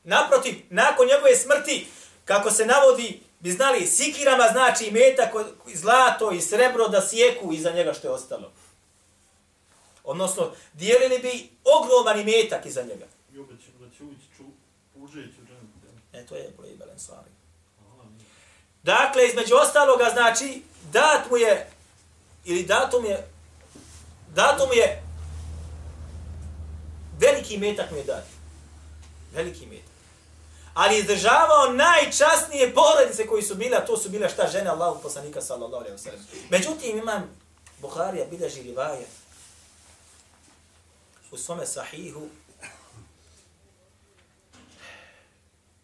Naprotiv, 0.04 0.54
nakon 0.70 1.06
njegove 1.06 1.36
smrti, 1.36 1.86
kako 2.24 2.50
se 2.50 2.66
navodi, 2.66 3.20
bi 3.40 3.50
znali, 3.50 3.86
sikirama 3.86 4.48
znači 4.52 4.84
imetak, 4.84 5.34
zlato 5.74 6.32
i 6.32 6.40
srebro 6.40 6.88
da 6.88 7.08
sjeku 7.08 7.52
iza 7.52 7.70
njega 7.70 7.92
što 7.92 8.08
je 8.08 8.12
ostalo. 8.12 8.52
Odnosno, 10.04 10.52
dijelili 10.72 11.18
bi 11.18 11.48
ogroman 11.64 12.20
imetak 12.20 12.66
iza 12.66 12.82
njega. 12.82 13.06
I 13.34 13.38
opet 13.38 13.56
će 13.60 13.70
da 13.80 13.96
će 13.96 14.04
ući 14.04 14.26
ču, 14.36 14.44
užeći 14.94 15.40
u 15.42 15.46
dženu. 15.46 15.68
E, 16.12 16.26
to 16.26 16.36
je 16.36 16.52
Ibelen 16.74 16.98
stvari. 16.98 17.30
Dakle, 18.82 19.26
između 19.26 19.54
ostaloga, 19.54 20.10
znači, 20.12 20.62
dat 20.92 21.30
mu 21.30 21.36
je, 21.36 21.70
ili 22.44 22.62
datom 22.62 23.04
je, 23.04 23.28
datom 24.34 24.68
je, 24.72 25.02
veliki 27.18 27.58
metak 27.58 27.90
mu 27.90 27.96
je 27.96 28.04
dat. 28.04 28.24
Veliki 29.32 29.66
metak. 29.66 29.88
Ali 30.74 30.98
izdržavao 30.98 31.72
najčasnije 31.72 32.74
porodice 32.74 33.26
koji 33.26 33.42
su 33.42 33.54
bila, 33.54 33.80
to 33.80 33.96
su 33.96 34.08
bila 34.08 34.28
šta 34.28 34.48
žene 34.48 34.70
Allahu 34.70 35.02
poslanika 35.02 35.40
sallallahu 35.40 35.84
alaihi 35.84 35.96
wa 35.96 36.02
sallam. 36.02 36.20
Međutim, 36.50 36.98
imam 36.98 37.30
Bukharija 37.80 38.26
bilježi 38.30 38.62
rivaje 38.62 39.06
u 41.30 41.36
svome 41.36 41.66
sahihu 41.66 42.28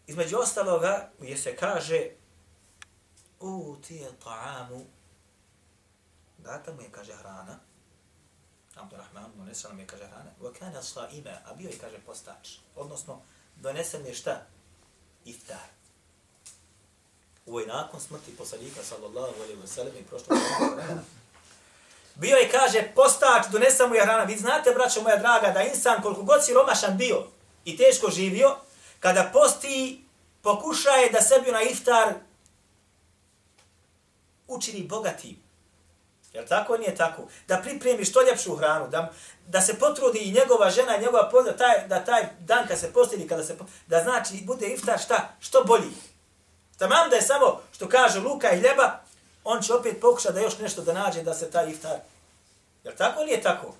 između 0.07 0.37
ostaloga 0.37 1.09
gdje 1.19 1.37
se 1.37 1.55
kaže 1.55 2.09
utije 3.39 4.11
ta'amu. 4.23 4.85
Data 6.37 6.73
mu 6.73 6.81
je 6.81 6.91
kaže 6.91 7.13
hrana. 7.13 7.59
Abdurrahman 8.75 9.31
donese 9.35 9.67
nam 9.67 9.79
je 9.79 9.87
kaže 9.87 10.07
hrana. 10.07 10.31
Wa 10.41 10.53
kana 10.59 10.83
sa'ima 10.83 11.31
a 11.45 11.53
bio 11.53 11.69
je 11.69 11.77
kaže 11.77 11.97
postač. 12.05 12.57
Odnosno 12.75 13.21
donese 13.55 13.99
mi 13.99 14.07
je 14.07 14.13
šta? 14.13 14.41
Iftar. 15.25 15.67
Ovo 17.45 17.59
je 17.59 17.67
nakon 17.67 17.99
smrti 17.99 18.37
poslanika 18.37 18.83
sallallahu 18.83 19.35
alaihi 19.35 19.61
wa 19.61 19.67
sallam 19.67 19.93
i 19.97 20.03
prošlo 20.03 20.35
bio 22.15 22.37
je 22.37 22.51
kaže 22.51 22.91
postač 22.95 23.45
donese 23.51 23.87
mu 23.87 23.95
je 23.95 24.05
hrana. 24.05 24.23
Vi 24.23 24.37
znate 24.37 24.71
braćo 24.71 25.01
moja 25.01 25.17
draga 25.17 25.51
da 25.51 25.61
insan 25.61 26.01
koliko 26.01 26.23
god 26.23 26.45
si 26.45 26.53
romašan 26.53 26.97
bio 26.97 27.23
i 27.65 27.77
teško 27.77 28.11
živio 28.11 28.55
kada 28.99 29.29
posti 29.33 30.05
pokušaje 30.41 31.09
da 31.09 31.21
sebi 31.21 31.51
na 31.51 31.61
iftar 31.61 32.13
učini 34.47 34.83
bogatim. 34.83 35.45
Jel 36.33 36.45
tako 36.47 36.77
nije 36.77 36.95
tako? 36.95 37.21
Da 37.47 37.57
pripremi 37.57 38.05
što 38.05 38.21
ljepšu 38.21 38.55
hranu, 38.55 38.87
da, 38.87 39.11
da 39.47 39.61
se 39.61 39.79
potrudi 39.79 40.19
i 40.19 40.31
njegova 40.31 40.69
žena 40.69 40.97
i 40.97 41.01
njegova 41.01 41.29
pozna, 41.29 41.51
taj, 41.51 41.87
da 41.87 42.05
taj 42.05 42.27
dan 42.39 42.67
kad 42.67 42.79
se 42.79 42.93
postini, 42.93 43.27
kada 43.27 43.43
se, 43.43 43.57
da 43.87 44.03
znači 44.03 44.43
bude 44.45 44.67
iftar 44.67 44.99
šta? 44.99 45.35
Što 45.39 45.63
bolji. 45.63 45.91
Tamam 46.77 47.09
da 47.09 47.15
je 47.15 47.21
samo 47.21 47.61
što 47.71 47.89
kaže 47.89 48.19
luka 48.19 48.51
i 48.51 48.59
hljeba, 48.59 48.99
on 49.43 49.61
će 49.61 49.73
opet 49.73 50.01
pokušati 50.01 50.33
da 50.33 50.39
još 50.39 50.57
nešto 50.59 50.81
da 50.81 50.93
nađe 50.93 51.23
da 51.23 51.33
se 51.33 51.51
taj 51.51 51.69
iftar. 51.69 51.97
Jel 52.83 52.93
tako 52.97 53.21
ili 53.21 53.31
je 53.31 53.41
tako? 53.41 53.75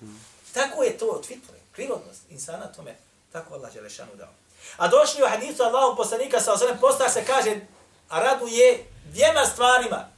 Tako 0.54 0.82
je 0.82 0.98
to 0.98 1.06
od 1.06 1.26
fitre, 1.26 1.54
prirodnost 1.72 2.22
insana 2.30 2.66
tome 2.66 2.96
Tako 3.32 3.54
Allah 3.54 3.74
je 3.74 3.82
lešanu 3.82 4.16
dao. 4.16 4.32
A 4.76 4.88
došli 4.88 5.22
u 5.22 5.28
hadisu 5.28 5.62
Allahu 5.62 5.96
poslanika 5.96 6.40
sa 6.40 6.52
osrem 6.52 6.78
posta 6.80 7.08
se 7.08 7.24
kaže, 7.24 7.60
a 8.08 8.20
raduje 8.20 8.84
dvijema 9.04 9.44
stvarima. 9.44 10.08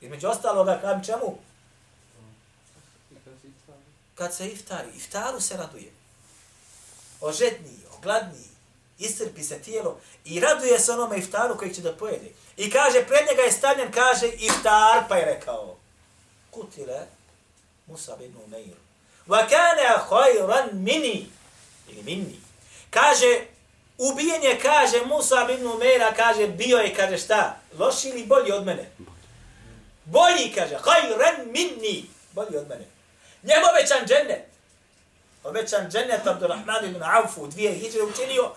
Između 0.00 0.28
ostaloga, 0.28 0.78
kam 0.80 1.04
čemu? 1.04 1.38
Kad 4.14 4.34
se 4.34 4.48
iftari, 4.48 4.88
iftaru 4.96 5.40
se 5.40 5.56
raduje. 5.56 5.92
Ožedni, 7.20 7.78
ogladni, 7.98 8.44
iscrpi 8.98 9.42
se 9.42 9.58
tijelo 9.58 10.00
i 10.24 10.40
raduje 10.40 10.78
se 10.78 10.92
onome 10.92 11.18
iftaru 11.18 11.56
kojeg 11.56 11.74
će 11.74 11.82
da 11.82 11.96
pojede. 11.96 12.30
I 12.56 12.70
kaže, 12.70 13.04
pred 13.06 13.26
njega 13.30 13.42
je 13.42 13.52
stavljen, 13.52 13.92
kaže, 13.92 14.28
iftar, 14.28 15.04
pa 15.08 15.16
je 15.16 15.24
rekao, 15.24 15.76
kutile 16.50 17.06
Musa 17.86 18.16
bin 18.16 18.34
Umeir. 18.44 18.76
Wa 19.26 19.48
kana 19.48 20.06
khayran 20.08 20.68
mini 20.72 21.26
ili 21.88 22.02
minni. 22.02 22.40
Kaže, 22.90 23.44
ubijen 23.98 24.42
je, 24.42 24.60
kaže, 24.60 25.06
Musa 25.06 25.44
bin 25.44 25.66
Umeira, 25.66 26.14
kaže, 26.14 26.46
bio 26.46 26.78
je, 26.78 26.94
kaže, 26.94 27.18
šta? 27.18 27.60
Loši 27.78 28.08
ili 28.08 28.26
bolji 28.26 28.52
od 28.52 28.66
mene? 28.66 28.90
Bolji, 28.98 29.17
kaže, 30.54 30.78
hajren 30.82 31.52
minni. 31.52 32.04
Bolji 32.32 32.56
od 32.56 32.68
mene. 32.68 32.84
Njemu 33.42 33.66
obećan 33.72 34.06
džennet. 34.06 34.44
Obećan 35.44 35.90
džennet 35.90 36.26
Abdurrahman 36.26 36.84
ibn 36.84 37.02
Aufu, 37.02 37.46
dvije 37.46 37.72
hiđe 37.72 38.02
učinio, 38.02 38.50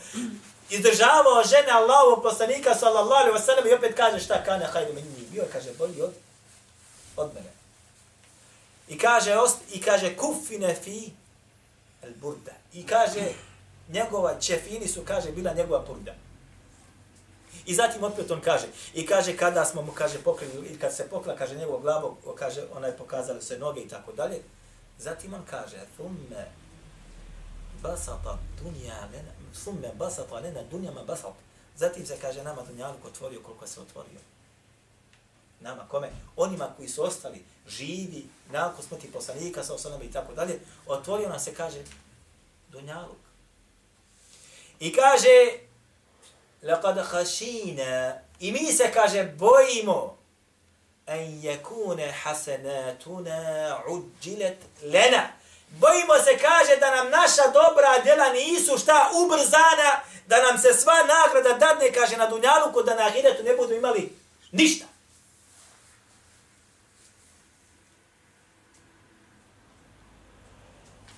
izdržavao 0.70 1.44
žene 1.44 1.72
Allahovog 1.72 2.24
poslanika, 2.24 2.76
sallallahu 2.76 3.24
alaihi 3.24 3.38
wasallam 3.38 3.70
i 3.70 3.74
opet 3.74 3.96
kaže, 3.96 4.20
šta 4.20 4.44
kana 4.44 4.66
khayran 4.74 4.96
minni. 4.96 5.28
Bio 5.32 5.44
kaže, 5.52 5.70
bolji 5.78 6.02
od, 6.02 6.14
od 7.18 7.34
mene. 7.34 7.50
I 8.88 8.98
kaže, 8.98 9.36
ost, 9.36 9.58
i 9.72 9.82
kaže, 9.82 10.16
kufine 10.18 10.76
fi 10.84 11.12
el 12.04 12.12
burda. 12.16 12.52
I 12.74 12.86
kaže, 12.86 13.34
njegova 13.90 14.40
čefini 14.40 14.88
su, 14.88 15.02
kaže, 15.06 15.32
bila 15.32 15.54
njegova 15.54 15.80
burda. 15.80 16.14
I 17.66 17.76
zatim 17.76 18.04
opet 18.04 18.32
on 18.32 18.42
kaže, 18.42 18.68
i 18.94 19.06
kaže, 19.06 19.38
kada 19.38 19.66
smo 19.66 19.82
mu, 19.82 19.92
kaže, 19.92 20.20
pokrili, 20.24 20.68
i 20.68 20.80
kad 20.80 20.96
se 20.96 21.10
pokla, 21.10 21.36
kaže, 21.36 21.56
njegov 21.56 21.82
glavo, 21.82 22.18
kaže, 22.40 22.64
ona 22.76 22.88
je 22.88 22.98
pokazala 22.98 23.42
se 23.42 23.60
noge 23.60 23.82
i 23.82 23.88
tako 23.88 24.12
dalje. 24.12 24.42
Zatim 24.98 25.34
on 25.34 25.46
kaže, 25.50 25.78
thumme 25.96 26.46
basata 27.82 28.38
dunja 28.64 29.08
lena, 29.12 29.32
thumme 29.64 29.92
basata 29.98 30.36
lena 30.36 30.64
dunjama 30.72 31.04
basat. 31.04 31.34
Zatim 31.78 32.06
se 32.06 32.18
kaže, 32.22 32.44
nama 32.44 32.62
dunjaluk 32.62 33.06
otvorio 33.06 33.40
koliko 33.44 33.68
se 33.68 33.82
otvorio. 33.82 34.20
Nama, 35.60 35.88
kome? 35.88 36.10
Onima 36.36 36.70
koji 36.78 36.90
su 36.90 37.04
ostali 37.04 37.44
živi, 37.68 38.26
nakon 38.52 38.86
smrti 38.86 39.12
poslanika, 39.12 39.64
sa 39.64 39.74
osanama 39.74 40.04
i 40.04 40.12
tako 40.12 40.34
dalje, 40.34 40.60
otvorio 40.86 41.30
nam 41.30 41.40
se, 41.40 41.54
kaže, 41.54 41.84
dunjaluk. 42.70 43.18
I 44.80 44.94
kaže, 44.94 45.60
laqad 46.64 47.10
khashina, 47.12 48.14
i 48.40 48.52
mi 48.52 48.74
se, 48.74 48.92
kaže, 48.94 49.24
bojimo, 49.24 50.18
en 51.08 51.42
yakuna 51.42 52.12
hasanatuna 52.24 53.80
uđilet 53.90 54.58
lena. 54.84 55.28
Bojimo 55.70 56.14
se, 56.18 56.38
kaže, 56.38 56.78
da 56.80 56.96
nam 56.96 57.10
naša 57.10 57.48
dobra 57.54 58.04
djela 58.04 58.34
nisu 58.34 58.78
šta 58.78 59.12
ubrzana, 59.14 60.02
da 60.28 60.42
nam 60.44 60.58
se 60.58 60.74
sva 60.74 60.94
nagrada 60.94 61.58
dadne, 61.58 61.92
kaže, 61.92 62.18
na 62.18 62.28
dunjaluku, 62.28 62.84
da 62.84 62.96
na 62.96 63.06
ahiretu 63.06 63.44
ne 63.44 63.56
budu 63.56 63.74
imali 63.74 64.16
ništa. 64.52 64.86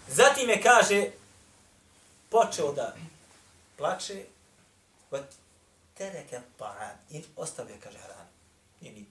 Zatim 0.08 0.50
je 0.50 0.62
kaže, 0.62 1.06
počeo 2.30 2.72
da 2.72 2.96
plače, 3.78 4.33
va 5.14 5.24
tereke 5.98 6.42
ta'an, 6.58 6.98
i 7.10 7.24
ostavio, 7.36 7.76
kaže, 7.84 7.98
hranu. 7.98 8.30
Nije 8.82 8.94
ni 8.94 9.06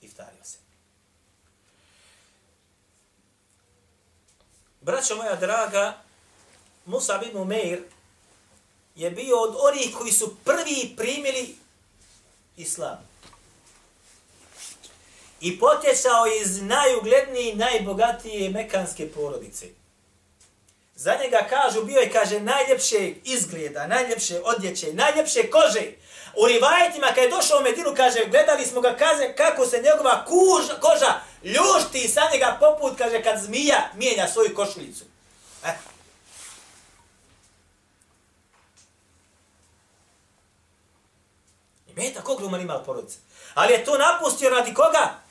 iftario 0.00 0.44
se. 0.44 0.58
Braćo 4.80 5.16
moja 5.16 5.36
draga, 5.36 6.02
Musa 6.86 7.18
bin 7.18 7.36
Umeir 7.36 7.82
je 8.94 9.10
bio 9.10 9.36
od 9.36 9.56
onih 9.58 9.94
koji 9.98 10.12
su 10.12 10.36
prvi 10.44 10.94
primili 10.96 11.56
islam. 12.56 13.08
I 15.40 15.58
potječao 15.58 16.26
iz 16.40 16.62
najuglednije 16.62 17.52
i 17.52 17.56
najbogatije 17.56 18.50
mekanske 18.50 19.12
porodice. 19.12 19.83
Za 20.96 21.16
njega 21.24 21.46
kažu, 21.48 21.84
bio 21.84 22.00
je, 22.00 22.12
kaže, 22.12 22.40
najljepše 22.40 23.14
izgleda, 23.24 23.86
najljepše 23.86 24.40
odjeće, 24.44 24.92
najljepše 24.92 25.50
kože. 25.50 25.92
U 26.36 26.46
rivajetima, 26.46 27.06
kada 27.06 27.20
je 27.20 27.30
došao 27.30 27.58
u 27.58 27.62
Medinu, 27.62 27.94
kaže, 27.96 28.26
gledali 28.26 28.66
smo 28.66 28.80
ga, 28.80 28.96
kaže, 28.96 29.34
kako 29.36 29.66
se 29.66 29.82
njegova 29.82 30.24
kuž, 30.24 30.66
koža 30.80 31.20
ljušti 31.44 32.08
sa 32.08 32.20
njega 32.32 32.56
poput, 32.60 32.98
kaže, 32.98 33.22
kad 33.22 33.40
zmija 33.40 33.90
mijenja 33.94 34.28
svoju 34.28 34.54
košulicu. 34.54 35.04
E. 35.64 35.72
I 41.86 41.92
meta 41.96 42.20
kog 42.22 42.40
ruman 42.40 42.82
porodice. 42.86 43.18
Ali 43.54 43.72
je 43.72 43.84
to 43.84 43.98
napustio 43.98 44.50
radi 44.50 44.74
koga? 44.74 45.24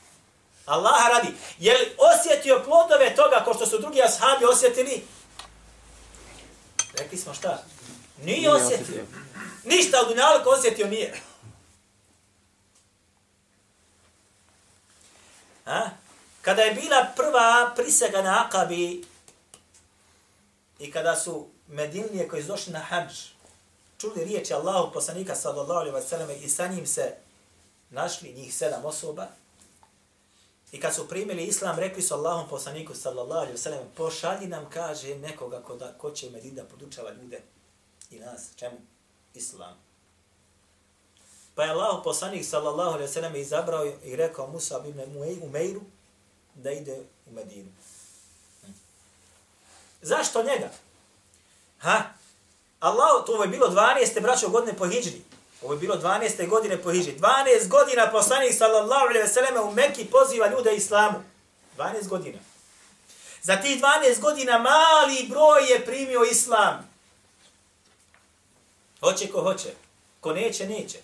Allaha 0.66 1.10
radi. 1.10 1.28
Je 1.60 1.78
li 1.78 1.96
osjetio 1.98 2.62
plodove 2.66 3.16
toga, 3.16 3.44
ko 3.46 3.54
što 3.54 3.66
su 3.66 3.80
drugi 3.80 4.02
ashabi 4.02 4.46
osjetili? 4.46 5.04
Rekli 6.94 7.18
smo 7.18 7.34
šta? 7.34 7.64
Nije, 8.24 8.38
nije 8.38 8.52
osjetio. 8.52 8.78
osjetio. 8.78 9.06
Ništa 9.64 10.02
od 10.02 10.08
dunjalka 10.08 10.50
osjetio 10.50 10.88
nije. 10.88 11.14
A? 15.66 15.90
Kada 16.42 16.62
je 16.62 16.74
bila 16.74 17.08
prva 17.16 17.74
prisega 17.76 18.22
na 18.22 18.46
Akabi 18.46 19.04
i 20.80 20.92
kada 20.92 21.16
su 21.16 21.48
Medinlije 21.68 22.28
koji 22.28 22.42
su 22.42 22.48
došli 22.48 22.74
na 22.74 22.80
hađ, 22.80 23.14
čuli 23.98 24.26
riječi 24.26 24.54
Allahu 24.54 24.94
poslanika 24.94 25.36
sallallahu 25.36 25.80
alaihi 25.80 25.96
wa 25.96 26.10
sallam 26.10 26.30
i 26.30 26.50
sa 26.50 26.68
njim 26.68 26.88
se 26.88 27.16
našli 27.90 28.34
njih 28.34 28.56
sedam 28.56 28.86
osoba, 28.86 29.28
I 30.74 30.80
kad 30.80 30.96
su 30.96 31.08
primili 31.08 31.44
islam, 31.44 31.80
rekli 31.80 32.02
su 32.02 32.14
Allahom 32.14 32.50
poslaniku 32.50 32.94
sallallahu 32.94 33.42
alaihi 33.42 33.58
wasallam, 33.58 33.84
pošalji 33.98 34.48
nam, 34.48 34.70
kaže, 34.70 35.16
nekoga 35.16 35.62
ko, 35.62 35.76
da, 35.76 35.94
ko 35.98 36.12
će 36.12 36.30
da 36.30 36.64
podučava 36.64 37.12
ljude 37.12 37.42
i 38.12 38.20
nas. 38.20 38.42
Čemu? 38.56 38.78
Islam. 39.34 39.78
Pa 41.56 41.64
je 41.64 41.70
Allah 41.70 42.02
poslanik 42.04 42.46
sallallahu 42.46 42.94
alaihi 42.94 43.12
wasallam 43.12 43.42
izabrao 43.42 43.86
i 44.04 44.16
rekao 44.16 44.48
Musa 44.48 44.84
ibn 44.88 45.02
Umeiru 45.44 45.82
da 46.56 46.72
ide 46.72 47.04
u 47.26 47.34
Medinu. 47.34 47.72
Hm. 48.62 48.72
Zašto 50.02 50.44
njega? 50.44 50.70
Ha? 51.80 52.04
Allah, 52.80 53.26
to 53.26 53.44
je 53.44 53.50
bilo 53.50 53.70
12. 53.70 54.22
braćo 54.22 54.50
godine 54.50 54.78
po 54.78 54.88
Hidžri. 54.88 55.22
Ovo 55.64 55.74
je 55.74 55.80
bilo 55.80 55.96
12. 55.96 56.48
godine 56.50 56.78
po 56.78 56.92
Hiđi. 56.92 57.16
12 57.20 57.68
godina 57.68 58.12
poslanik 58.12 58.54
sallallahu 58.58 59.02
alaihi 59.02 59.20
ve 59.20 59.28
selleme 59.28 59.60
u 59.60 59.72
Mekki 59.72 60.06
poziva 60.06 60.48
ljude 60.48 60.76
islamu. 60.76 61.24
12 61.78 62.08
godina. 62.08 62.40
Za 63.42 63.56
tih 63.56 63.82
12 63.82 64.20
godina 64.20 64.58
mali 64.58 65.28
broj 65.30 65.72
je 65.72 65.86
primio 65.86 66.24
islam. 66.24 66.90
Hoće 69.00 69.28
ko 69.28 69.42
hoće. 69.42 69.74
Ko 70.20 70.34
neće, 70.34 70.68
neće. 70.68 70.98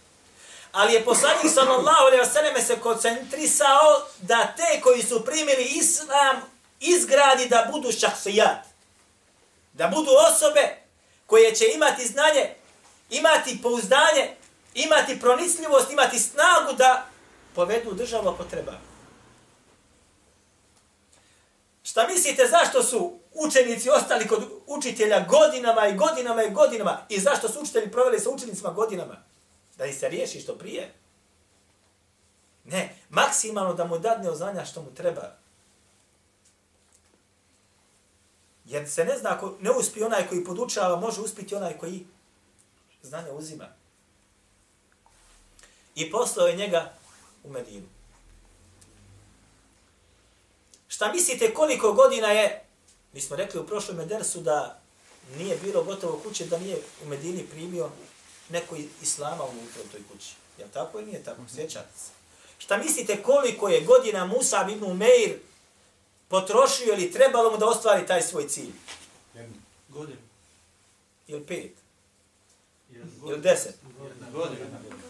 Ali 0.72 0.94
je 0.94 1.06
poslanik 1.06 1.54
sallallahu 1.54 2.06
alaihi 2.06 2.22
ve 2.22 2.30
selleme 2.34 2.62
se 2.62 2.80
koncentrisao 2.80 4.06
da 4.22 4.54
te 4.58 4.82
koji 4.82 5.04
su 5.04 5.26
primili 5.26 5.64
islam 5.64 6.42
izgradi 6.80 7.46
da 7.46 7.70
budu 7.72 7.92
šahsijat. 7.92 8.66
Da 9.74 9.88
budu 9.88 10.12
osobe 10.30 10.78
koje 11.26 11.56
će 11.56 11.66
imati 11.76 12.08
znanje, 12.08 12.56
imati 13.10 13.62
pouzdanje, 13.62 14.36
imati 14.74 15.20
pronicljivost, 15.20 15.92
imati 15.92 16.20
snagu 16.20 16.74
da 16.78 17.06
povedu 17.56 17.94
državu 17.94 18.28
ako 18.28 18.44
treba. 18.44 18.74
Šta 21.84 22.08
mislite 22.08 22.48
zašto 22.48 22.84
su 22.84 23.20
učenici 23.34 23.90
ostali 23.90 24.28
kod 24.28 24.44
učitelja 24.68 25.26
godinama 25.30 25.88
i 25.88 25.96
godinama 25.96 26.44
i 26.44 26.52
godinama 26.52 27.06
i 27.10 27.20
zašto 27.20 27.50
su 27.50 27.60
učitelji 27.62 27.92
proveli 27.92 28.20
sa 28.20 28.30
učenicima 28.30 28.70
godinama? 28.70 29.16
Da 29.78 29.86
ih 29.86 29.98
se 29.98 30.10
riješi 30.10 30.42
što 30.42 30.58
prije? 30.58 30.94
Ne, 32.66 32.96
maksimalno 33.10 33.74
da 33.74 33.86
mu 33.86 34.00
dadne 34.00 34.30
oznanja 34.30 34.66
što 34.66 34.82
mu 34.82 34.94
treba. 34.96 35.36
Jer 38.66 38.90
se 38.90 39.06
ne 39.06 39.18
zna, 39.18 39.30
ako 39.30 39.56
ne 39.60 39.72
uspije 39.72 40.06
onaj 40.06 40.28
koji 40.28 40.44
podučava, 40.44 40.96
može 40.96 41.22
uspiti 41.22 41.56
onaj 41.56 41.78
koji 41.78 42.06
znanje 43.02 43.32
uzima 43.32 43.79
i 45.96 46.12
poslao 46.12 46.48
je 46.48 46.56
njega 46.56 46.94
u 47.44 47.50
Medinu. 47.50 47.88
Šta 50.88 51.12
mislite 51.12 51.54
koliko 51.54 51.94
godina 51.94 52.28
je, 52.28 52.66
mi 53.14 53.22
smo 53.22 53.36
rekli 53.36 53.60
u 53.60 53.68
prošlom 53.68 54.00
edersu 54.00 54.42
da 54.42 54.80
nije 55.38 55.58
bilo 55.58 55.84
gotovo 55.84 56.20
kuće 56.24 56.46
da 56.46 56.60
nije 56.60 56.78
u 57.04 57.08
Medini 57.08 57.44
primio 57.44 57.90
neko 58.50 58.76
islama 59.02 59.44
unutra 59.44 59.82
u 59.86 59.92
toj 59.92 60.02
kući. 60.12 60.34
Je 60.58 60.68
tako 60.74 61.00
ili 61.00 61.08
nije 61.08 61.24
tako? 61.24 61.42
Sjećate 61.56 61.98
se. 61.98 62.12
Šta 62.58 62.78
mislite 62.78 63.24
koliko 63.24 63.70
je 63.70 63.82
godina 63.82 64.26
Musa 64.26 64.68
ibn 64.72 64.84
Umeir 64.84 65.40
potrošio 66.28 66.94
ili 66.94 67.12
trebalo 67.12 67.52
mu 67.52 67.58
da 67.58 67.66
ostvari 67.66 68.08
taj 68.08 68.22
svoj 68.22 68.48
cilj? 68.48 68.72
Godinu. 69.90 70.20
Ili 71.28 71.44
pet? 71.44 71.72
Ili 72.92 73.06
godinu. 73.22 73.42
deset? 73.42 73.76
Ja, 74.00 75.09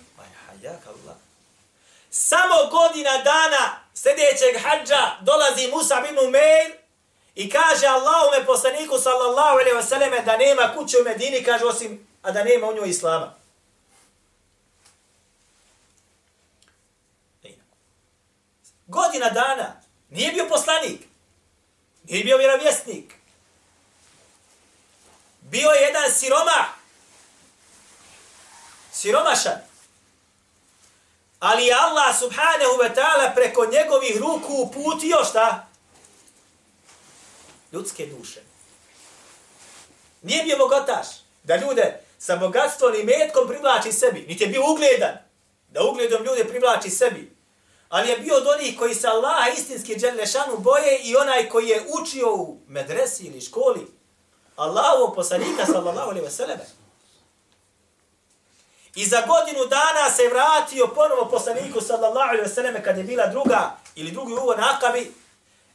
jak 0.61 0.87
Allah. 0.87 1.15
Samo 2.09 2.55
godina 2.71 3.17
dana 3.17 3.79
sljedećeg 3.93 4.63
hađa 4.63 5.17
dolazi 5.21 5.71
Musa 5.71 6.01
bin 6.01 6.27
Umeir 6.27 6.71
i 7.35 7.49
kaže 7.49 7.87
Allahume 7.87 8.45
poslaniku 8.45 8.97
sallallahu 8.97 9.57
alaihi 9.59 9.77
wa 9.77 9.83
sallam 9.83 10.25
da 10.25 10.37
nema 10.37 10.73
kuće 10.77 10.97
u 10.97 11.03
Medini, 11.03 11.43
kaže 11.43 11.65
osim, 11.65 12.07
a 12.21 12.31
da 12.31 12.43
nema 12.43 12.67
u 12.67 12.73
njoj 12.73 12.89
Islama. 12.89 13.39
Godina 18.87 19.29
dana. 19.29 19.81
Nije 20.09 20.31
bio 20.31 20.45
poslanik. 20.49 21.01
Nije 22.03 22.23
bio 22.23 22.37
vjerovjesnik. 22.37 23.13
Bio 25.41 25.69
je 25.69 25.81
jedan 25.81 26.11
siroma. 26.11 26.65
Siromašan. 28.91 29.68
Ali 31.39 31.65
je 31.65 31.73
Allah 31.73 32.19
subhanahu 32.19 32.77
wa 32.79 32.95
ta'ala 32.95 33.35
preko 33.35 33.65
njegovih 33.65 34.17
ruku 34.17 34.53
uputio 34.53 35.17
šta? 35.29 35.67
Ljudske 37.71 38.05
duše. 38.05 38.41
Nije 40.21 40.43
bio 40.43 40.57
bogataš 40.57 41.07
da 41.43 41.55
ljude 41.55 42.03
sa 42.17 42.35
bogatstvom 42.35 42.95
i 42.95 43.03
metkom 43.03 43.47
privlači 43.47 43.91
sebi. 43.91 44.25
Niti 44.27 44.43
je 44.43 44.49
bio 44.49 44.71
ugledan 44.71 45.17
da 45.69 45.83
ugledom 45.83 46.23
ljude 46.23 46.45
privlači 46.45 46.89
sebi. 46.89 47.35
Ali 47.89 48.09
je 48.09 48.17
bio 48.17 48.35
od 48.35 48.47
onih 48.47 48.79
koji 48.79 48.95
se 48.95 49.07
Allaha 49.07 49.49
istinski 49.49 49.95
dželešanu 49.95 50.57
boje 50.57 50.99
i 51.03 51.15
onaj 51.15 51.49
koji 51.49 51.67
je 51.67 51.85
učio 52.01 52.33
u 52.35 52.57
medresi 52.67 53.23
ili 53.23 53.41
školi. 53.41 53.87
Allahu 54.55 55.15
poslanika 55.15 55.65
sallallahu 55.65 56.09
alaihi 56.09 56.27
wa 56.27 56.31
sallam. 56.31 56.78
I 58.95 59.05
za 59.05 59.21
godinu 59.21 59.65
dana 59.65 60.09
se 60.15 60.23
vratio 60.27 60.87
ponovo 60.87 61.29
poslaniku 61.31 61.81
sallallahu 61.81 62.29
alaihi 62.29 62.43
ve 62.43 62.55
selleme 62.55 62.83
kad 62.83 62.97
je 62.97 63.03
bila 63.03 63.27
druga 63.27 63.71
ili 63.95 64.11
drugi 64.11 64.33
uvo 64.33 64.55
nakabi 64.55 65.11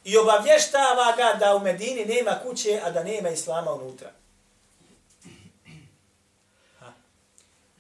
i 0.05 0.17
obavještava 0.17 1.13
ga 1.17 1.33
da 1.39 1.55
u 1.55 1.61
Medini 1.61 2.05
nema 2.05 2.39
kuće, 2.43 2.81
a 2.85 2.91
da 2.91 3.03
nema 3.03 3.29
islama 3.29 3.73
unutra. 3.73 4.11
Ha? 6.81 6.93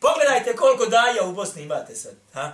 Pogledajte 0.00 0.56
koliko 0.56 0.86
daja 0.86 1.24
u 1.24 1.32
Bosni 1.32 1.62
imate 1.62 1.94
sad. 1.94 2.14
Ha? 2.32 2.52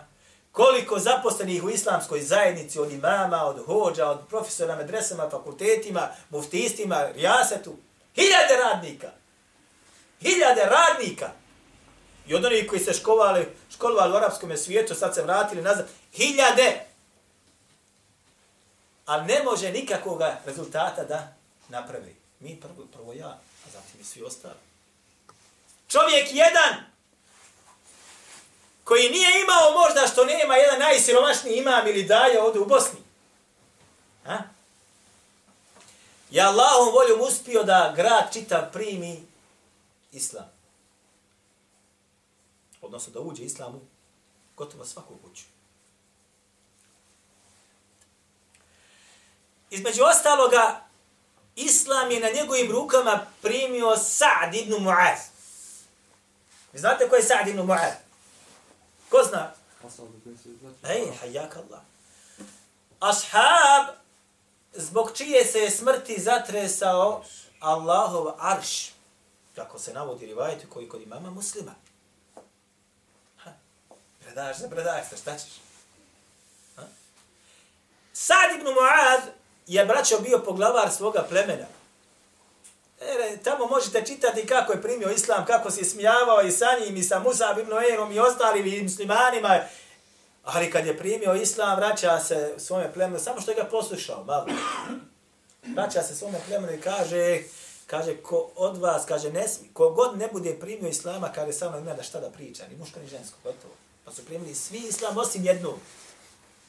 Koliko 0.53 0.99
zaposlenih 0.99 1.65
u 1.65 1.71
islamskoj 1.71 2.21
zajednici, 2.21 2.79
od 2.79 2.93
imama, 2.93 3.45
od 3.45 3.67
hođa, 3.67 4.11
od 4.11 4.29
profesora 4.29 4.77
medresama, 4.77 5.31
fakultetima, 5.31 6.09
muftistima, 6.31 7.09
rijasetu. 7.15 7.77
Hiljade 8.15 8.57
radnika. 8.57 9.11
Hiljade 10.21 10.65
radnika. 10.65 11.31
I 12.31 12.35
od 12.35 12.45
onih 12.45 12.67
koji 12.69 12.81
se 12.81 12.93
školovali, 12.93 13.49
školovali 13.75 14.13
u 14.13 14.17
arapskom 14.17 14.57
svijetu, 14.57 14.95
sad 14.95 15.15
se 15.15 15.23
vratili 15.23 15.63
nazad. 15.63 15.89
Hiljade. 16.13 16.87
Ali 19.07 19.25
ne 19.25 19.43
može 19.43 19.73
nikakvog 19.73 20.23
rezultata 20.45 21.05
da 21.05 21.35
napravi. 21.69 22.17
Mi 22.41 22.61
prvo, 22.61 22.87
prvo 22.93 23.13
ja, 23.13 23.29
a 23.67 23.71
zatim 23.73 24.01
i 24.01 24.05
svi 24.05 24.23
ostali. 24.23 24.55
Čovjek 25.89 26.27
jedan, 26.33 26.75
koji 28.85 29.11
nije 29.11 29.43
imao 29.43 29.85
možda 29.85 30.07
što 30.07 30.25
nema 30.25 30.57
jedan 30.57 30.79
najsiromašniji 30.79 31.57
imam 31.57 31.89
ili 31.89 32.05
daje 32.05 32.43
ovdje 32.43 32.61
u 32.61 32.67
Bosni. 32.67 33.01
Ha? 34.25 34.39
Ja 36.31 36.49
Allahom 36.49 36.95
voljom 36.95 37.21
uspio 37.21 37.63
da 37.63 37.93
grad 37.97 38.33
čitav 38.33 38.73
primi 38.73 39.27
islam. 40.13 40.60
Odnosno 42.81 43.13
da 43.13 43.21
uđe 43.21 43.43
islamu 43.43 43.81
gotovo 44.57 44.85
svaku 44.85 45.15
kuću. 45.23 45.45
Između 49.71 50.03
ostaloga, 50.03 50.81
islam 51.57 52.11
je 52.11 52.21
na 52.21 52.29
njegovim 52.31 52.73
rukama 52.73 53.27
primio 53.43 53.97
Sa'd 53.97 54.55
ibn 54.55 54.73
Mu'az. 54.73 55.19
Vi 56.73 56.79
znate 56.79 57.09
ko 57.09 57.17
je 57.17 57.23
Sa'd 57.23 57.49
ibn 57.49 57.61
Mu'az? 57.61 57.95
Ko 59.09 59.23
zna? 59.29 59.53
Ej, 60.89 61.13
hajjak 61.21 61.57
Allah. 61.57 61.81
Ashab, 63.01 63.95
zbog 64.73 65.13
čije 65.15 65.45
se 65.45 65.59
je 65.59 65.71
smrti 65.71 66.21
zatresao 66.21 67.25
Allahov 67.61 68.27
arš, 68.39 68.93
kako 69.55 69.79
se 69.79 69.93
navodi 69.93 70.27
rivajeti 70.27 70.67
koji 70.67 70.89
kod 70.89 71.03
imama 71.03 71.31
muslima 71.31 71.75
predaješ, 74.31 74.59
ne 74.59 74.71
predaješ 74.71 75.09
se, 75.09 75.17
šta 75.17 75.39
ćeš? 75.39 75.53
Ha? 76.77 76.83
Sad 78.13 78.55
ibn 78.55 78.67
Mu'ad 78.67 79.21
je 79.67 79.85
braćo 79.85 80.19
bio 80.19 80.39
poglavar 80.39 80.91
svoga 80.91 81.27
plemena. 81.29 81.67
E, 83.01 83.37
tamo 83.45 83.67
možete 83.67 84.05
čitati 84.07 84.47
kako 84.47 84.73
je 84.73 84.83
primio 84.83 85.11
islam, 85.11 85.47
kako 85.47 85.71
se 85.71 85.85
smijavao 85.85 86.43
i 86.43 86.51
sa 86.51 86.67
njim, 86.81 86.97
i 86.97 87.03
sa 87.03 87.19
Musab 87.19 87.59
ibn 87.59 87.73
Erom 87.93 88.13
i 88.13 88.19
ostalim 88.19 88.67
i 88.67 88.83
muslimanima. 88.83 89.61
Ali 90.45 90.71
kad 90.71 90.87
je 90.87 90.99
primio 90.99 91.35
islam, 91.35 91.77
vraća 91.77 92.21
se 92.21 92.55
svome 92.59 92.93
plemenu, 92.93 93.19
samo 93.19 93.41
što 93.41 93.51
je 93.51 93.55
ga 93.55 93.65
poslušao, 93.65 94.25
malo. 94.25 94.47
Vraća 95.77 96.03
se 96.03 96.15
svome 96.15 96.39
plemenu 96.49 96.73
i 96.73 96.81
kaže, 96.81 97.43
kaže, 97.87 98.17
ko 98.17 98.51
od 98.57 98.77
vas, 98.79 99.05
kaže, 99.07 99.33
ne 99.33 99.49
smije, 99.49 99.71
ko 99.73 99.91
god 99.91 100.19
ne 100.19 100.29
bude 100.33 100.59
primio 100.61 100.89
islama, 100.89 101.33
kaže, 101.33 101.53
samo 101.53 101.79
ima 101.79 101.95
da 101.95 102.03
šta 102.03 102.21
da 102.21 102.31
priča, 102.31 102.65
ni 102.69 102.77
muško 102.77 103.01
ni 103.01 103.07
žensko, 103.07 103.39
gotovo. 103.45 103.75
Pa 104.11 104.17
su 104.17 104.25
primili 104.25 104.55
svi 104.55 104.79
islam 104.79 105.19
osim 105.19 105.45
jednu. 105.45 105.79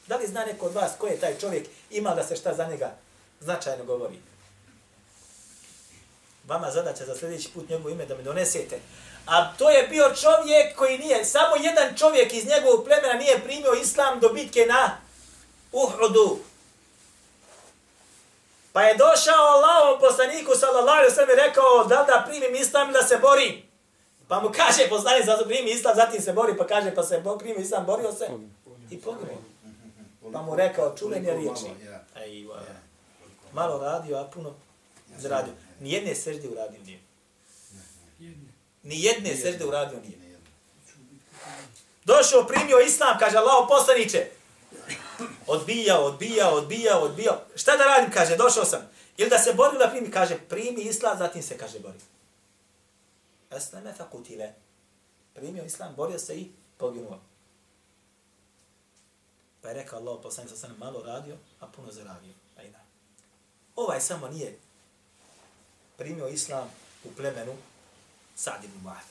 Da 0.06 0.16
li 0.16 0.26
zna 0.26 0.44
neko 0.44 0.66
od 0.66 0.74
vas 0.74 0.92
ko 0.98 1.06
je 1.06 1.20
taj 1.20 1.38
čovjek, 1.38 1.66
ima 1.90 2.14
da 2.14 2.26
se 2.26 2.36
šta 2.36 2.54
za 2.54 2.66
njega 2.66 2.94
značajno 3.40 3.84
govori? 3.84 4.18
Vama 6.48 6.70
zadaća 6.70 7.04
za 7.04 7.14
sljedeći 7.14 7.48
put 7.54 7.68
njegovo 7.68 7.90
ime 7.90 8.06
da 8.06 8.16
me 8.16 8.22
donesete. 8.22 8.80
A 9.26 9.54
to 9.56 9.70
je 9.70 9.88
bio 9.88 10.14
čovjek 10.20 10.76
koji 10.76 10.98
nije, 10.98 11.24
samo 11.24 11.56
jedan 11.56 11.96
čovjek 11.96 12.32
iz 12.32 12.46
njegovog 12.46 12.84
plemena 12.84 13.14
nije 13.14 13.44
primio 13.44 13.72
islam 13.72 14.20
do 14.20 14.28
bitke 14.28 14.66
na 14.66 14.98
Uhudu. 15.72 16.38
Pa 18.72 18.82
je 18.82 18.96
došao 18.96 19.46
Allahom 19.46 20.00
poslaniku 20.00 20.52
sallallahu 20.56 20.98
alaihi 20.98 21.14
sallam 21.14 21.30
i 21.30 21.42
rekao 21.48 21.84
da 21.84 22.04
da 22.08 22.24
primim 22.28 22.54
islam 22.54 22.92
da 22.92 23.02
se 23.02 23.18
borim. 23.18 23.71
Pa 24.32 24.40
mu 24.40 24.48
kaže 24.48 24.88
poslanik 24.88 25.26
za 25.26 25.36
primi 25.44 25.70
islam, 25.70 25.96
zatim 25.96 26.20
se 26.20 26.32
bori, 26.32 26.56
pa 26.56 26.66
kaže 26.66 26.94
pa 26.94 27.02
se 27.02 27.22
primi 27.38 27.60
islam, 27.60 27.86
borio 27.86 28.12
se 28.12 28.28
i 28.90 29.00
poginuo. 29.00 29.42
Pa 30.32 30.42
mu 30.42 30.56
rekao 30.56 30.96
čuveni 30.96 31.30
riječi. 31.30 31.64
Ej, 32.16 32.46
malo 33.52 33.78
radio, 33.78 34.16
a 34.16 34.24
puno 34.24 34.54
zaradio. 35.18 35.52
Nijedne 35.80 36.14
sežde 36.14 36.48
uradio 36.48 36.80
nije. 36.86 37.00
Nijedne 38.82 39.36
sežde 39.36 39.66
uradio 39.66 39.98
nije. 40.00 40.38
Došao, 42.04 42.46
primio 42.46 42.78
islam, 42.78 43.18
kaže 43.18 43.36
Allah 43.36 43.66
poslaniće. 43.68 44.26
Odbijao, 45.46 46.04
odbijao, 46.04 46.54
odbijao, 46.54 47.00
odbijao. 47.00 47.40
Šta 47.54 47.76
da 47.76 47.84
radim, 47.84 48.10
kaže, 48.12 48.36
došao 48.36 48.64
sam. 48.64 48.90
Ili 49.16 49.30
da 49.30 49.38
se 49.38 49.52
bori 49.52 49.78
da 49.78 49.88
primi, 49.88 50.10
kaže, 50.10 50.38
primi 50.48 50.80
islam, 50.80 51.18
zatim 51.18 51.42
se, 51.42 51.58
kaže, 51.58 51.78
bori. 51.78 51.98
Esleme 53.56 53.92
fa 53.92 54.04
kutile. 54.10 54.54
Primio 55.34 55.64
islam, 55.64 55.94
borio 55.96 56.18
se 56.18 56.36
i 56.36 56.52
poginuo. 56.76 57.20
Pa 59.60 59.68
je 59.68 59.74
rekao 59.74 59.98
Allah 59.98 60.18
poslaniće, 60.22 60.56
sam 60.56 60.76
malo 60.78 61.02
radio, 61.02 61.36
a 61.60 61.66
puno 61.66 61.92
zaradio. 61.92 62.34
Ajna. 62.58 62.78
Ovaj 63.76 64.00
samo 64.00 64.28
nije 64.28 64.58
primio 65.96 66.28
islam 66.28 66.70
u 67.04 67.08
plemenu 67.16 67.56
Sa'd 68.34 68.64
ibn 68.64 68.88
Mu'ad. 68.88 69.06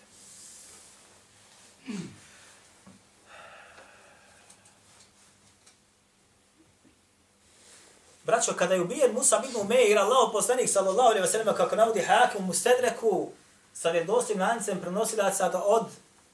Braćo, 8.23 8.53
kada 8.53 8.73
je 8.73 8.81
ubijen 8.81 9.13
Musa 9.13 9.41
ibn 9.45 9.57
Umeir, 9.61 9.97
Allah 9.97 10.29
poslanik 10.31 10.69
sallallahu 10.69 11.09
alaihi 11.09 11.27
wa 11.27 11.31
sallam, 11.31 11.55
kako 11.55 11.75
navodi 11.75 12.01
hakim 12.01 12.43
u 12.43 12.47
Mustedreku, 12.47 13.31
sa 13.73 13.89
vjerdostim 13.89 14.39
lancem 14.39 14.79
prenosilaca 14.81 15.63
od 15.65 15.85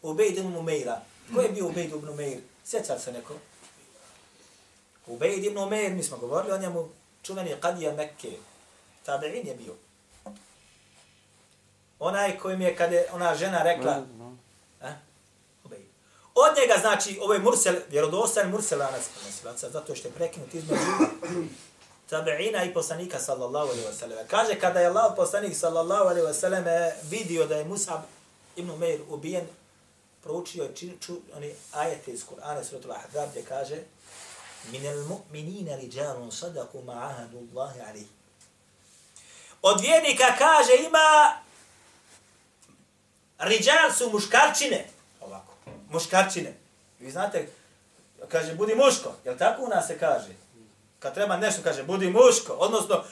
Ubejd 0.02 0.38
ibn 0.38 0.56
Umeira. 0.56 1.02
Ko 1.36 1.42
je 1.42 1.50
bio 1.50 1.68
Ubejd 1.68 1.94
ibn 1.94 2.10
Umeir? 2.10 2.40
Sjeća 2.66 3.00
se 3.00 3.12
neko? 3.12 3.34
Ubejd 5.08 5.44
ibn 5.44 5.58
Umeir, 5.58 5.92
mi 5.94 6.04
smo 6.04 6.18
govorili 6.18 6.54
o 6.54 6.58
njemu, 6.58 6.90
čuveni 7.24 7.56
Qadija 7.62 7.96
Mekke. 7.96 8.32
Tabi'in 9.06 9.48
je 9.48 9.56
bio. 9.56 9.74
Onaj 12.00 12.40
kojim 12.40 12.62
je 12.62 12.76
kada 12.76 12.96
je 12.96 13.10
ona 13.14 13.36
žena 13.36 13.64
rekla, 13.64 14.06
a? 14.82 14.94
Ubej. 15.64 15.80
Od 16.36 16.58
njega, 16.58 16.82
znači, 16.82 17.20
ovo 17.22 17.34
je 17.34 17.40
Mursel, 17.40 17.76
vjerodostan 17.90 18.44
prenosilaca, 18.44 19.70
zato 19.70 19.96
što 19.96 20.08
je 20.08 20.14
prekinut 20.14 20.54
između 20.54 20.82
tabeina 22.10 22.64
i 22.64 22.74
poslanika 22.74 23.20
sallallahu 23.20 23.70
alaihi 23.70 23.88
wasallam. 23.88 24.28
Kaže, 24.28 24.60
kada 24.60 24.80
je 24.80 24.88
Allah 24.88 25.14
poslanik 25.16 25.56
sallallahu 25.56 26.04
alaihi 26.04 26.28
wasallam 26.28 26.68
e, 26.68 26.96
vidio 27.04 27.48
da 27.48 27.56
je 27.56 27.66
Musab 27.66 28.02
ibn 28.56 28.70
Umeir 28.70 29.02
ubijen, 29.10 29.48
proučio 30.24 30.64
je 30.64 30.76
čin, 30.76 30.98
ču, 31.02 31.18
oni 31.36 31.56
ajete 31.72 32.12
iz 32.12 32.24
Kur'ana, 32.26 32.64
suratul 32.64 32.92
Ahzab, 32.92 33.30
gdje 33.30 33.44
kaže, 33.44 33.76
min 34.72 34.88
al 34.88 35.04
mu'minina 35.04 35.76
rijalun 35.76 36.32
sadaku 36.32 36.82
ma'ahadu 36.82 37.38
Allahi 37.52 37.82
alaihi. 37.82 38.08
Od 39.62 39.82
vjernika 39.82 40.36
kaže, 40.38 40.72
ima 40.88 41.38
riđal 43.40 43.92
su 43.98 44.10
muškarčine. 44.10 44.90
Ovako, 45.22 45.54
muškarčine. 45.90 46.54
Vi 47.00 47.12
znate, 47.12 47.50
kaže, 48.28 48.56
budi 48.56 48.76
muško. 48.76 49.14
Jel 49.26 49.38
tako 49.38 49.64
u 49.64 49.68
nas 49.68 49.88
se 49.88 50.00
kaže? 50.00 50.47
Kad 51.00 51.14
treba 51.14 51.38
nešto, 51.38 51.62
kaže, 51.64 51.84
budi 51.84 52.10
muško. 52.10 52.54
Odnosno, 52.54 53.04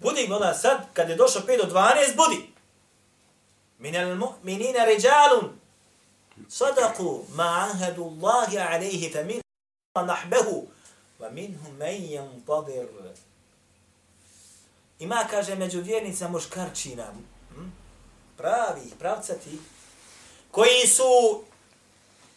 budi, 0.00 0.28
ona 0.32 0.54
sad, 0.54 0.78
kad 0.92 1.08
je 1.08 1.16
došao 1.16 1.42
5 1.42 1.66
do 1.66 1.74
12, 1.74 2.16
budi. 2.16 2.52
Minel 3.78 4.16
mu'minina 4.16 4.84
riđalun 4.84 5.60
sadaku 6.48 7.24
ma'ahadu 7.34 8.02
Allahi 8.04 8.58
alaihi 8.58 9.10
fa 9.12 9.22
min 9.22 9.40
nahbehu 9.94 10.66
wa 11.20 11.30
minhum 11.30 11.76
men 11.78 12.02
yantadir. 12.02 12.86
Ima, 14.98 15.24
kaže, 15.30 15.54
među 15.54 15.80
vjernica 15.80 16.28
muškarčina, 16.28 17.06
hm, 17.54 17.68
pravi, 18.36 18.90
pravcati, 18.98 19.58
koji 20.50 20.86
su 20.86 21.42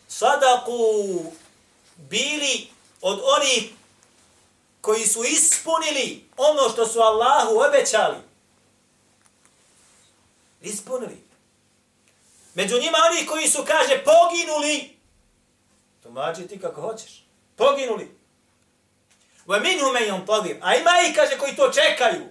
sadaku 0.07 0.77
bili 1.97 2.67
od 3.01 3.21
onih 3.37 3.71
koji 4.81 5.05
su 5.05 5.23
ispunili 5.23 6.29
ono 6.37 6.69
što 6.69 6.87
su 6.87 6.99
Allahu 6.99 7.59
obećali. 7.69 8.17
Ispunili. 10.61 11.23
Među 12.53 12.79
njima 12.79 12.97
oni 13.11 13.25
koji 13.25 13.47
su, 13.47 13.63
kaže, 13.67 14.03
poginuli. 14.03 14.97
Tumači 16.03 16.47
ti 16.47 16.59
kako 16.59 16.81
hoćeš. 16.81 17.23
Poginuli. 17.55 18.19
Wa 19.47 19.61
minhum 19.61 19.93
man 19.93 20.03
yantadir. 20.03 20.57
A 20.61 20.75
ima 20.75 20.91
i 21.09 21.13
kaže, 21.13 21.37
koji 21.37 21.55
to 21.55 21.71
čekaju. 21.71 22.25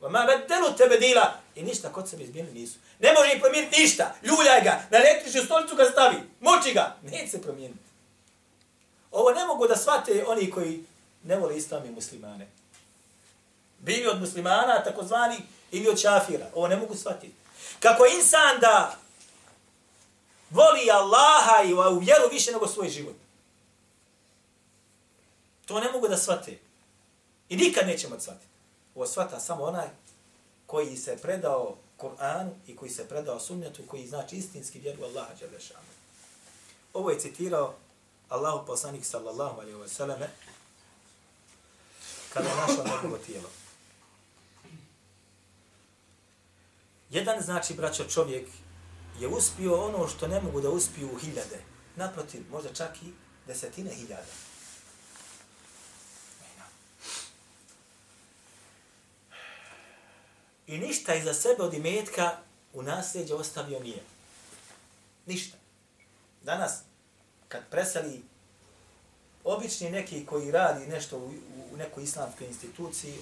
Wa 0.00 0.10
ma 0.10 0.26
badalu 0.26 0.76
tabdila. 0.78 1.40
I 1.54 1.62
ništa 1.62 1.92
kod 1.92 2.08
sebe 2.08 2.22
izmijenili 2.22 2.60
nisu. 2.60 2.78
Ne 2.98 3.12
može 3.12 3.32
im 3.32 3.40
promijeniti 3.40 3.80
ništa. 3.80 4.14
Ljuljaj 4.22 4.60
ga, 4.60 4.82
na 4.90 4.98
električnu 4.98 5.42
stolicu 5.42 5.76
ga 5.76 5.84
stavi. 5.84 6.16
Muči 6.40 6.72
ga. 6.74 6.96
Neće 7.02 7.28
se 7.28 7.42
promijeniti. 7.42 7.80
Ovo 9.10 9.30
ne 9.30 9.46
mogu 9.46 9.66
da 9.68 9.76
shvate 9.76 10.24
oni 10.26 10.50
koji 10.50 10.84
ne 11.24 11.36
vole 11.36 11.56
islam 11.56 11.86
i 11.86 11.90
muslimane. 11.90 12.48
Bili 13.78 14.06
od 14.06 14.20
muslimana, 14.20 14.84
takozvani, 14.84 15.36
ili 15.72 15.88
od 15.88 16.00
čafira. 16.00 16.46
Ovo 16.54 16.68
ne 16.68 16.76
mogu 16.76 16.94
shvatiti. 16.94 17.34
Kako 17.80 18.04
insan 18.06 18.60
da 18.60 18.96
voli 20.50 20.90
Allaha 20.90 21.62
i 21.64 21.74
u 21.74 21.98
vjeru 21.98 22.28
više 22.30 22.52
nego 22.52 22.68
svoj 22.68 22.88
život. 22.88 23.16
To 25.66 25.80
ne 25.80 25.92
mogu 25.92 26.08
da 26.08 26.16
shvate. 26.16 26.58
I 27.48 27.56
nikad 27.56 27.86
nećemo 27.86 28.14
da 28.14 28.20
shvatiti. 28.20 28.46
Ovo 28.94 29.06
shvata 29.06 29.40
samo 29.40 29.64
onaj 29.64 29.88
koji 30.66 30.96
se 30.96 31.16
predao 31.22 31.76
Kur'anu 31.98 32.50
i 32.66 32.76
koji 32.76 32.90
se 32.90 33.08
predao 33.08 33.40
sunnetu, 33.40 33.82
koji 33.86 34.06
znači 34.06 34.36
istinski 34.36 34.78
vjeru 34.78 35.04
Allaha 35.04 35.34
Đelešanu. 35.40 35.92
Ovo 36.94 37.10
je 37.10 37.20
citirao 37.20 37.74
Allahu 38.28 38.66
poslanik 38.66 39.04
sallallahu 39.04 39.60
alaihi 39.60 39.78
wa 39.78 39.88
sallame 39.88 40.28
kada 42.34 42.48
je 42.48 42.56
našao 42.56 42.84
njegovo 42.84 43.18
tijelo. 43.18 43.48
Jedan 47.10 47.42
znači, 47.42 47.74
braćo, 47.74 48.04
čovjek 48.04 48.48
je 49.20 49.28
uspio 49.28 49.86
ono 49.86 50.08
što 50.08 50.28
ne 50.28 50.40
mogu 50.40 50.60
da 50.60 50.70
uspiju 50.70 51.10
u 51.14 51.18
hiljade. 51.18 51.62
Naprotiv, 51.96 52.44
možda 52.50 52.72
čak 52.74 53.02
i 53.02 53.12
desetine 53.46 53.90
hiljada. 53.90 54.32
I 60.66 60.78
ništa 60.78 61.14
iza 61.14 61.34
sebe 61.34 61.62
od 61.62 61.74
imetka 61.74 62.36
u 62.72 62.82
nasljeđe 62.82 63.34
ostavio 63.34 63.80
nije. 63.80 64.02
Ništa. 65.26 65.56
Danas, 66.42 66.80
kad 67.48 67.62
preseli 67.70 68.22
obični 69.44 69.90
neki 69.90 70.26
koji 70.26 70.50
radi 70.50 70.86
nešto 70.86 71.18
u, 71.18 71.32
u 71.72 71.76
nekoj 71.76 72.02
islamskoj 72.02 72.46
instituciji, 72.46 73.14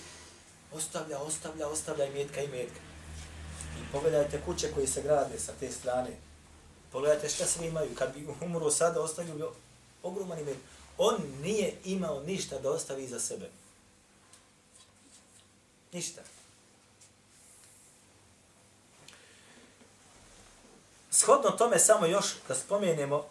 ostavlja, 0.73 1.19
ostavlja, 1.19 1.69
ostavlja 1.69 2.05
i 2.05 2.13
metka 2.13 2.41
I 2.41 3.93
pogledajte 3.93 4.41
kuće 4.45 4.73
koje 4.75 4.87
se 4.87 5.03
grade 5.03 5.39
sa 5.39 5.53
te 5.61 5.71
strane. 5.71 6.11
Pogledajte 6.93 7.29
šta 7.29 7.47
sve 7.47 7.67
imaju. 7.67 7.95
Kad 7.95 8.15
bi 8.15 8.27
umro 8.41 8.71
sada, 8.71 9.01
ostavio 9.01 9.35
bi 9.35 9.45
ogroman 10.03 10.39
imet. 10.39 10.57
On 10.99 11.17
nije 11.43 11.75
imao 11.85 12.23
ništa 12.23 12.59
da 12.59 12.71
ostavi 12.71 13.09
za 13.09 13.21
sebe. 13.21 13.51
Ništa. 15.93 16.23
Shodno 21.11 21.51
tome 21.51 21.79
samo 21.79 22.07
još 22.07 22.27
da 22.49 22.55
spomenemo 22.55 23.29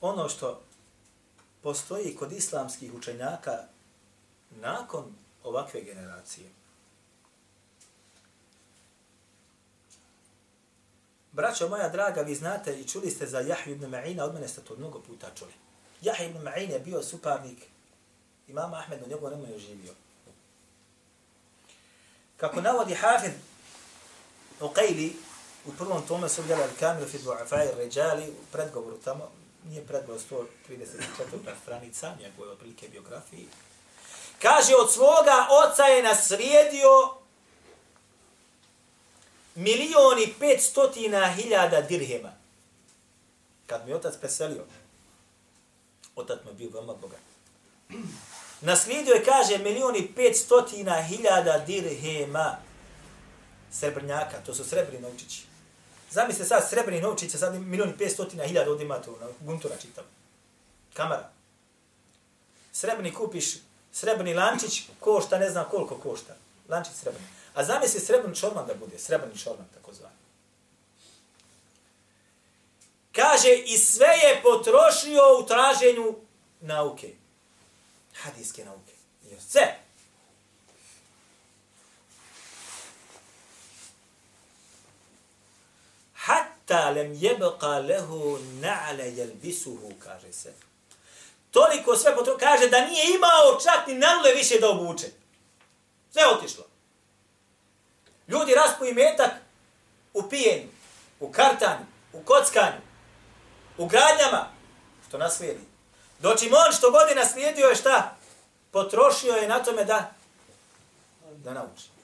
ono 0.00 0.28
što 0.28 0.62
postoji 1.62 2.16
kod 2.16 2.32
islamskih 2.32 2.94
učenjaka 2.94 3.64
nakon 4.50 5.14
ovakve 5.44 5.80
generacije. 5.80 6.50
Braćo 11.32 11.68
moja 11.68 11.88
draga, 11.88 12.20
vi 12.20 12.34
znate 12.34 12.80
i 12.80 12.88
čuli 12.88 13.10
ste 13.10 13.26
za 13.26 13.40
Jahju 13.40 13.74
ibn 13.74 13.86
Ma'ina, 13.86 14.22
od 14.22 14.34
mene 14.34 14.48
ste 14.48 14.60
to 14.60 14.76
mnogo 14.76 15.00
puta 15.00 15.26
čuli. 15.38 15.52
Jahju 16.02 16.28
ibn 16.28 16.38
Ma'in 16.38 16.70
je 16.70 16.78
bio 16.78 17.02
suparnik 17.02 17.58
imama 18.48 18.76
Ahmed, 18.76 19.02
u 19.02 19.08
njegovom 19.08 19.30
vremenu 19.30 19.52
je 19.52 19.58
živio. 19.58 19.92
Kako 22.36 22.60
navodi 22.60 22.94
Hafid 22.94 23.32
Uqayli 24.60 25.12
u 25.66 25.72
prvom 25.72 26.02
tome 26.06 26.28
su 26.28 26.42
gledali 26.42 26.72
kamilu 26.80 27.08
fi 27.08 27.18
du'afai 27.18 27.76
ređali 27.76 28.30
u 28.30 28.52
predgovoru 28.52 28.98
tamo, 28.98 29.30
nije 29.64 29.86
predvoj 29.86 30.18
134. 30.18 30.44
stranica 31.62 32.14
njegove 32.20 32.52
otprilike 32.52 32.88
biografiji, 32.88 33.46
kaže 34.42 34.74
od 34.74 34.92
svoga 34.92 35.46
oca 35.50 35.82
je 35.82 36.02
naslijedio 36.02 37.14
milioni 39.54 40.34
petstotina 40.40 41.32
hiljada 41.32 41.80
dirhema. 41.80 42.32
Kad 43.66 43.86
mi 43.86 43.92
otac 43.92 44.16
preselio, 44.20 44.64
otac 46.16 46.38
mi 46.44 46.52
bio 46.52 46.70
veoma 46.70 46.94
bogat. 46.94 47.20
Naslijedio 48.60 49.14
je, 49.14 49.24
kaže, 49.24 49.58
milioni 49.58 50.12
petstotina 50.16 51.02
hiljada 51.02 51.58
dirhema 51.58 52.56
srebrnjaka, 53.72 54.36
to 54.46 54.54
su 54.54 54.64
srebrni 54.64 55.00
novčići. 55.00 55.42
Zamislite 56.10 56.48
sad 56.48 56.68
srebrni 56.70 57.00
novčiće, 57.00 57.38
sad 57.38 57.62
milioni 57.62 57.98
petstotina 57.98 58.44
hiljada 58.44 58.70
ovdje 58.70 58.84
imate 58.84 59.10
na 59.10 59.16
ono, 59.16 59.34
guntura 59.40 59.76
čitam. 59.76 60.04
Kamera. 60.94 61.30
Srebrni 62.72 63.14
kupiš, 63.14 63.54
srebrni 63.92 64.34
lančić 64.34 64.82
košta, 65.00 65.38
ne 65.38 65.50
znam 65.50 65.64
koliko 65.70 65.98
košta. 65.98 66.34
Lančić 66.68 66.94
srebrni. 66.94 67.26
A 67.54 67.64
zamisli 67.64 68.00
srebrni 68.00 68.36
čorman 68.36 68.66
da 68.66 68.74
bude, 68.74 68.98
srebrni 68.98 69.38
čorman 69.38 69.66
tako 69.74 69.92
zvani. 69.94 70.14
Kaže, 73.12 73.54
i 73.54 73.78
sve 73.78 74.06
je 74.06 74.42
potrošio 74.42 75.22
u 75.42 75.46
traženju 75.46 76.14
nauke 76.60 77.14
hadijske 78.22 78.64
nauke. 78.64 78.92
I 79.24 79.40
sve. 79.40 79.78
Hatta 86.68 86.90
lem 86.90 87.14
jebqa 87.14 87.86
lehu 87.88 88.38
na'la 88.60 89.04
jelbisuhu, 89.16 89.92
kaže 89.98 90.32
se. 90.32 90.52
Toliko 91.50 91.96
sve 91.96 92.16
potro... 92.16 92.36
Kaže 92.38 92.68
da 92.68 92.80
nije 92.80 93.14
imao 93.14 93.60
čak 93.62 93.86
ni 93.86 93.94
nalule 93.94 94.34
više 94.34 94.58
da 94.60 94.70
obuče. 94.70 95.06
Sve 96.12 96.22
otišlo. 96.26 96.64
Ljudi 98.28 98.54
raspuju 98.54 98.94
metak 98.94 99.30
u 100.14 100.28
pijenju, 100.28 100.68
u 101.20 101.32
kartanju, 101.32 101.86
u 102.12 102.22
kockanju, 102.22 102.80
u 103.78 103.86
gradnjama, 103.86 104.46
što 105.08 105.18
naslijedi. 105.18 105.58
vidi. 105.58 105.68
Doći 106.18 106.50
on 106.66 106.72
što 106.72 106.90
godina 106.90 107.24
slijedio 107.24 107.66
je 107.66 107.74
šta? 107.74 108.14
potrošio 108.70 109.32
je 109.32 109.48
na 109.48 109.62
tome 109.62 109.84
da 109.84 110.12
da 111.44 111.54
nauči. 111.54 111.97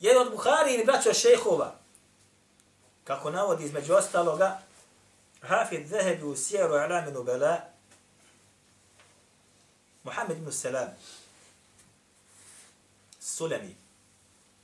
Jedan 0.00 0.26
od 0.26 0.32
Buhari 0.32 0.74
ili 0.74 0.84
braća 0.84 1.12
šehova, 1.12 1.74
kako 3.04 3.30
navodi 3.30 3.64
između 3.64 3.94
ostaloga, 3.94 4.58
Hafid 5.40 5.88
Zahebi 5.88 6.24
u 6.24 6.36
Sjeru 6.36 6.74
Alaminu 6.74 7.22
Bela, 7.22 7.60
Muhammed 10.02 10.38
ibn 10.38 10.52
Salam, 10.52 10.88
Sulemi, 13.20 13.76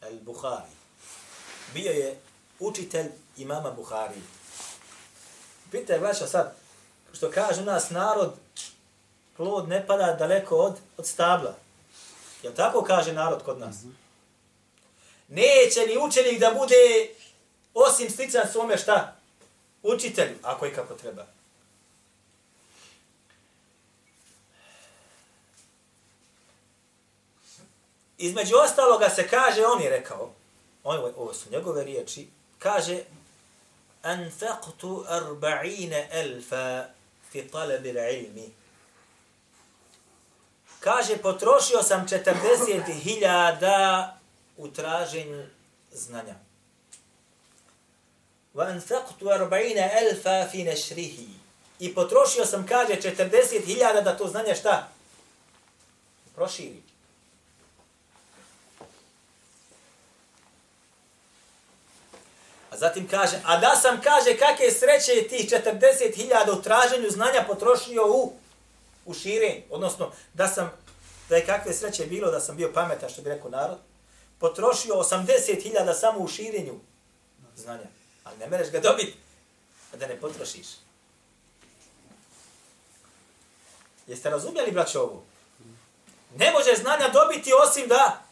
al-Bukhari, 0.01 0.75
bio 1.75 1.93
je 1.93 2.21
učitelj 2.61 3.11
imama 3.37 3.71
Buhari. 3.71 4.21
Pitaj, 5.71 5.99
braća, 5.99 6.27
sad, 6.27 6.57
što 7.13 7.31
kaže 7.31 7.61
u 7.61 7.65
nas 7.65 7.91
narod, 7.91 8.35
plod 9.37 9.69
ne 9.69 9.87
pada 9.87 10.17
daleko 10.19 10.57
od, 10.57 10.77
od 10.97 11.07
stabla. 11.07 11.55
Jel 12.43 12.53
tako 12.53 12.83
kaže 12.83 13.13
narod 13.13 13.43
kod 13.43 13.59
nas? 13.59 13.77
Mhm. 13.83 14.04
Neće 15.29 15.87
ni 15.87 15.99
učenik 15.99 16.41
da 16.41 16.51
bude 16.51 17.09
osim 17.75 18.11
sličan 18.11 18.49
svome 18.53 18.79
šta? 18.79 19.17
Učitelju, 19.83 20.37
ako 20.43 20.67
i 20.67 20.75
kako 20.75 20.95
treba. 20.95 21.27
Između 28.19 28.57
ostaloga 28.57 29.09
se 29.09 29.29
kaže, 29.29 29.67
on 29.67 29.83
je 29.83 29.91
rekao, 29.91 30.33
on, 30.85 31.13
ovo 31.17 31.35
su 31.35 31.51
njegove 31.51 31.85
riječi, 31.85 32.29
kaže, 32.59 33.01
anfaqtu 34.03 35.05
arba'ine 35.09 36.09
elfa 36.11 36.85
fi 37.31 37.49
talabi 37.49 37.89
ilmi. 37.89 38.53
Kaže, 40.81 41.17
potrošio 41.17 41.83
sam 41.83 42.07
40.000 42.07 44.24
u 44.57 44.69
traženju 44.69 45.47
znanja. 45.93 46.35
Wa 48.55 48.67
anfaqtu 48.67 49.25
40.000 49.25 50.51
fi 50.51 50.65
nashrihi. 50.65 51.29
I 51.79 51.95
potrošio 51.95 52.47
sam, 52.47 52.67
kaže, 52.67 52.95
40.000 52.95 54.03
da 54.03 54.17
to 54.17 54.29
znanje 54.29 54.55
šta? 54.55 54.89
Proširi. 56.35 56.83
A 62.71 62.77
zatim 62.77 63.09
kaže, 63.09 63.41
a 63.45 63.57
da 63.57 63.77
sam, 63.77 64.01
kaže, 64.01 64.37
kakve 64.39 64.71
sreće 64.71 65.13
je 65.13 65.29
tih 65.29 65.51
40.000 65.51 66.59
u 66.59 66.63
traženju 66.63 67.11
znanja 67.11 67.45
potrošio 67.47 68.07
u, 68.07 68.33
u 69.07 69.15
širenju. 69.15 69.63
Odnosno, 69.71 70.13
da 70.35 70.49
sam, 70.49 70.73
da 71.29 71.37
je 71.37 71.47
kakve 71.47 71.73
sreće 71.73 72.07
bilo 72.07 72.31
da 72.31 72.41
sam 72.41 72.57
bio 72.57 72.73
pametan, 72.75 73.09
što 73.09 73.23
bi 73.23 73.31
rekao 73.31 73.51
narod, 73.51 73.79
potrošio 74.45 74.95
80.000 74.95 76.01
samo 76.01 76.19
u 76.21 76.29
širenju 76.29 76.81
znanja. 77.57 77.87
Ali 78.25 78.39
ne 78.39 78.47
mereš 78.47 78.71
ga 78.71 78.81
dobiti, 78.81 79.15
a 79.93 79.97
da 79.97 80.07
ne 80.07 80.21
potrošiš. 80.21 80.67
Jeste 84.07 84.31
razumjeli, 84.31 84.73
braćo, 84.73 85.01
ovo? 85.01 85.23
Ne 86.37 86.53
može 86.53 86.75
znanja 86.77 87.09
dobiti 87.09 87.53
osim 87.63 87.89
da 87.89 88.23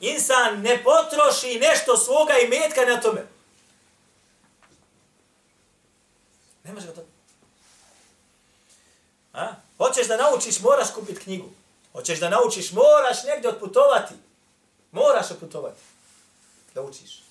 insan 0.00 0.60
ne 0.60 0.84
potroši 0.84 1.58
nešto 1.60 1.96
svoga 1.96 2.34
i 2.38 2.48
metka 2.48 2.84
na 2.84 3.00
tome. 3.00 3.26
Ne 6.64 6.72
može 6.72 6.86
ga 6.86 6.92
dobiti. 6.92 7.16
A? 9.32 9.52
Hoćeš 9.78 10.08
da 10.08 10.16
naučiš, 10.16 10.60
moraš 10.60 10.88
kupiti 10.94 11.20
knjigu. 11.20 11.48
Hoćeš 11.92 12.20
da 12.20 12.30
naučiš, 12.30 12.72
moraš 12.72 13.24
negdje 13.24 13.50
otputovati. 13.50 14.14
Moraš 14.92 15.26
putovati 15.40 15.80
Da 16.74 16.82
učiš. 16.82 17.22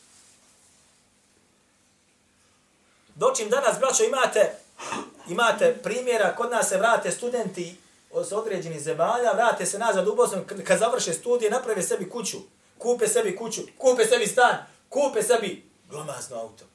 Dočim 3.16 3.49
danas, 3.49 3.80
braćo, 3.80 4.03
imate, 4.03 4.55
imate 5.28 5.80
primjera, 5.84 6.36
kod 6.36 6.51
nas 6.51 6.70
se 6.70 6.78
vrate 6.78 7.12
studenti 7.12 7.78
od 8.12 8.34
određenih 8.34 8.82
zemalja, 8.82 9.32
vrate 9.32 9.66
se 9.66 9.80
nazad 9.80 10.07
u 10.07 10.16
Bosnu, 10.16 10.43
kad 10.68 10.80
završe 10.80 11.14
studije, 11.14 11.51
naprave 11.51 11.82
sebi 11.82 12.09
kuću, 12.09 12.38
kupe 12.78 13.07
sebi 13.07 13.36
kuću, 13.36 13.62
kupe 13.78 14.05
sebi 14.05 14.28
stan, 14.28 14.57
kupe 14.89 15.24
sebi 15.24 15.70
glomazno 15.89 16.38
auto. 16.39 16.66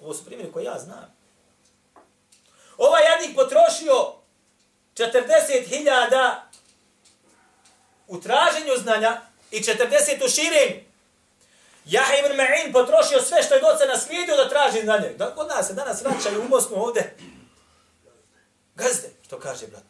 Ovo 0.00 0.14
su 0.14 0.24
primjeri 0.24 0.52
koje 0.52 0.64
ja 0.64 0.78
znam. 0.78 1.16
Ovaj 2.78 3.02
jadnik 3.04 3.36
potrošio 3.36 4.12
40.000 4.94 6.34
u 8.08 8.20
traženju 8.20 8.72
znanja 8.82 9.20
i 9.50 9.60
40 9.60 10.24
u 10.24 10.28
širenju. 10.28 10.80
Jahe 11.84 12.18
ibn 12.18 12.36
Ma'in 12.36 12.72
potrošio 12.72 13.22
sve 13.22 13.42
što 13.42 13.54
je 13.54 13.60
doca 13.60 13.84
naslijedio 13.84 14.36
da 14.36 14.48
traži 14.48 14.80
znanje. 14.80 15.08
Da, 15.08 15.34
kod 15.34 15.48
nas 15.48 15.66
se 15.66 15.74
danas 15.74 16.02
vraćaju 16.02 16.42
u 16.44 16.48
Bosnu 16.48 16.76
ovde. 16.76 17.16
Gazde, 18.74 19.10
što 19.26 19.40
kaže 19.40 19.66
brat. 19.66 19.82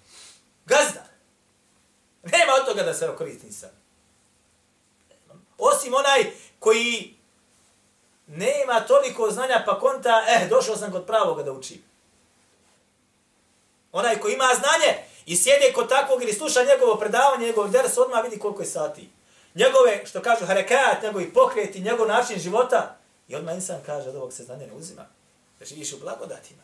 Gazda. 0.66 1.06
Nema 2.22 2.52
od 2.60 2.66
toga 2.66 2.82
da 2.82 2.94
se 2.94 3.08
koristi 3.18 3.52
sam. 3.52 3.70
Osim 5.58 5.94
onaj 5.94 6.30
koji 6.58 7.16
nema 8.26 8.80
toliko 8.80 9.30
znanja 9.30 9.62
pa 9.66 9.80
konta, 9.80 10.24
eh, 10.28 10.46
došao 10.50 10.76
sam 10.76 10.92
kod 10.92 11.06
pravoga 11.06 11.42
da 11.42 11.52
učim. 11.52 11.82
Onaj 13.92 14.20
koji 14.20 14.34
ima 14.34 14.50
znanje 14.54 15.04
i 15.26 15.36
sjede 15.36 15.72
kod 15.74 15.88
takvog 15.88 16.22
ili 16.22 16.32
sluša 16.32 16.64
njegovo 16.64 16.96
predavanje, 16.96 17.46
njegov 17.46 17.68
ders, 17.68 17.98
odmah 17.98 18.24
vidi 18.24 18.38
koliko 18.38 18.62
je 18.62 18.66
sati. 18.66 19.15
Njegove, 19.56 20.06
što 20.06 20.22
kažu, 20.22 20.46
harekat, 20.46 21.02
njegovi 21.02 21.32
pokreti, 21.32 21.80
njegov 21.80 22.08
način 22.08 22.38
života. 22.38 22.96
I 23.28 23.36
odmah 23.36 23.54
insan 23.54 23.80
kaže, 23.86 24.08
od 24.08 24.16
ovog 24.16 24.32
se 24.32 24.44
znanje 24.44 24.66
ne 24.66 24.72
uzima. 24.72 25.06
Da 25.58 25.64
živiš 25.64 25.92
u 25.92 25.98
blagodatima. 25.98 26.62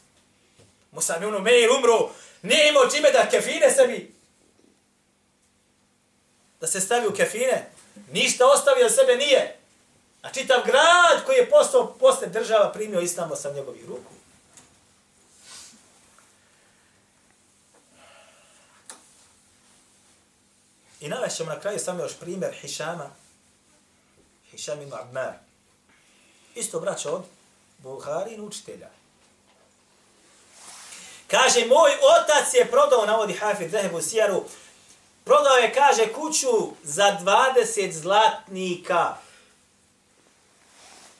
Musa 0.91 1.17
mi 1.21 1.27
ono 1.27 1.39
Meir 1.39 1.71
umru, 1.71 2.09
nije 2.43 2.69
imao 2.69 2.91
čime 2.91 3.11
da 3.11 3.29
kefine 3.31 3.71
sebi. 3.71 4.15
Da 6.61 6.67
se 6.67 6.81
stavi 6.81 7.07
u 7.07 7.15
kefine. 7.15 7.71
Ništa 8.13 8.47
ostavio 8.47 8.89
sebe 8.89 9.17
nije. 9.17 9.57
A 10.23 10.33
čitav 10.33 10.63
grad 10.67 11.25
koji 11.27 11.37
je 11.37 11.51
postao 11.51 11.95
posle 11.95 12.27
država 12.27 12.73
primio 12.73 13.01
istamo 13.01 13.37
sa 13.37 13.53
njegovih 13.53 13.85
ruku. 13.89 14.12
I 21.03 21.09
navešćemo 21.09 21.51
na 21.51 21.61
kraju 21.61 21.79
samo 21.79 22.03
još 22.03 22.13
primjer 22.21 22.55
Hišama. 22.55 23.11
Hišam 24.51 24.83
ibn 24.83 24.93
Ammar. 24.95 25.33
Isto 26.55 26.81
braćo 26.81 27.11
od 27.11 27.23
Buharin 27.79 28.41
učitelja. 28.41 28.89
Kaže, 31.27 31.67
moj 31.67 31.91
otac 31.91 32.55
je 32.55 32.71
prodao, 32.71 33.07
navodi 33.07 33.33
Hafid 33.33 33.71
Zahebu 33.71 34.03
Sijaru, 34.03 34.45
prodao 35.25 35.57
je, 35.57 35.75
kaže, 35.75 36.13
kuću 36.13 36.73
za 36.83 37.19
20 37.21 37.93
zlatnika. 37.93 39.17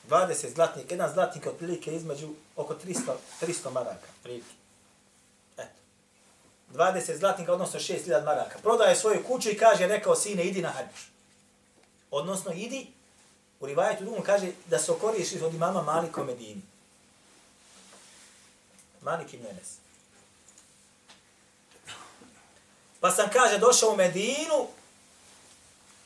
20 0.09 0.53
zlatnika, 0.53 0.93
jedan 0.93 1.13
zlatnik 1.13 1.47
otprilike 1.47 1.95
između 1.95 2.29
oko 2.55 2.75
300, 2.85 3.13
300 3.41 3.71
maraka. 3.71 4.07
Prilike. 4.23 4.62
20 6.73 7.17
zlatnika, 7.17 7.53
odnosno 7.53 7.79
6000 7.79 8.25
maraka. 8.25 8.59
Prodaje 8.59 8.95
svoju 8.95 9.23
kuću 9.27 9.49
i 9.49 9.57
kaže, 9.57 9.87
rekao 9.87 10.15
sine, 10.15 10.43
idi 10.43 10.61
na 10.61 10.69
hađ. 10.69 10.85
Odnosno, 12.11 12.51
idi, 12.51 12.87
u 13.59 13.65
rivajetu 13.65 14.03
drugom 14.03 14.23
kaže 14.23 14.51
da 14.65 14.79
se 14.79 14.91
okoriš 14.91 15.33
od 15.41 15.53
imama 15.53 15.81
Maliko 15.81 16.23
Medini. 16.23 16.61
Malik 19.01 19.33
ibn 19.33 19.45
Enes. 19.45 19.67
Pa 22.99 23.11
sam, 23.11 23.29
kaže, 23.33 23.57
došao 23.57 23.89
u 23.89 23.95
Medinu 23.95 24.67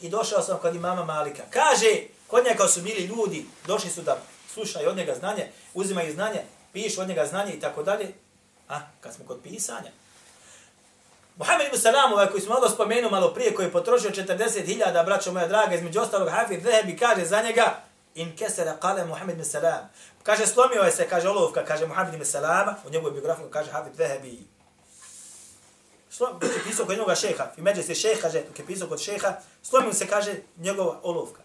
i 0.01 0.09
došao 0.09 0.41
sam 0.41 0.57
kod 0.59 0.75
imama 0.75 1.05
Malika. 1.05 1.43
Kaže, 1.49 2.01
kod 2.27 2.45
njega 2.45 2.67
su 2.67 2.81
bili 2.81 3.05
ljudi, 3.05 3.45
došli 3.67 3.89
su 3.89 4.01
da 4.01 4.21
slušaju 4.53 4.89
od 4.89 4.97
njega 4.97 5.15
znanje, 5.15 5.51
uzimaju 5.73 6.13
znanje, 6.13 6.41
pišu 6.73 7.01
od 7.01 7.07
njega 7.07 7.25
znanje 7.25 7.53
i 7.53 7.59
tako 7.59 7.83
dalje. 7.83 8.13
A, 8.69 8.79
kad 9.01 9.13
smo 9.13 9.25
kod 9.25 9.39
pisanja, 9.43 9.91
Muhammed 11.37 11.67
ibn 11.67 11.77
Salam, 11.77 12.13
ovaj 12.13 12.27
koji 12.27 12.41
smo 12.41 12.53
malo 12.53 12.69
spomenuo 12.69 13.11
malo 13.11 13.33
prije, 13.33 13.53
koji 13.53 13.65
je 13.65 13.71
potrošio 13.71 14.09
40.000, 14.09 15.05
braćo 15.05 15.31
moja 15.31 15.47
draga, 15.47 15.75
između 15.75 15.99
ostalog 15.99 16.29
Hafid 16.29 16.63
Zehebi 16.63 16.97
kaže 16.97 17.25
za 17.25 17.41
njega, 17.41 17.87
in 18.15 18.35
kesera 18.35 18.77
kale 18.79 19.05
Muhammed 19.05 19.35
ibn 19.35 19.45
Salam. 19.45 19.89
Kaže, 20.23 20.47
slomio 20.47 20.81
je 20.81 20.91
se, 20.91 21.07
kaže 21.09 21.29
olovka, 21.29 21.65
kaže 21.65 21.87
Muhammed 21.87 22.13
ibn 22.13 22.25
Salama, 22.25 22.75
u 22.85 22.89
njegovoj 22.89 23.11
biografiji 23.11 23.45
kaže 23.51 23.71
Hafid 23.71 23.95
Zahebi. 23.95 24.47
Slomio 26.09 26.37
je 26.41 26.63
pisao 26.63 26.85
kod 26.85 26.97
njega 26.97 27.15
šeha, 27.15 27.51
i 27.57 27.61
među 27.61 27.83
se 27.83 27.95
šeha, 27.95 28.21
kaže, 28.21 28.43
dok 28.43 28.59
je 28.59 28.65
pisao 28.65 28.87
kod 28.87 29.01
šeha, 29.01 29.33
slomio 29.63 29.93
se, 29.93 30.07
kaže, 30.07 30.35
njegova 30.57 30.99
olovka. 31.03 31.41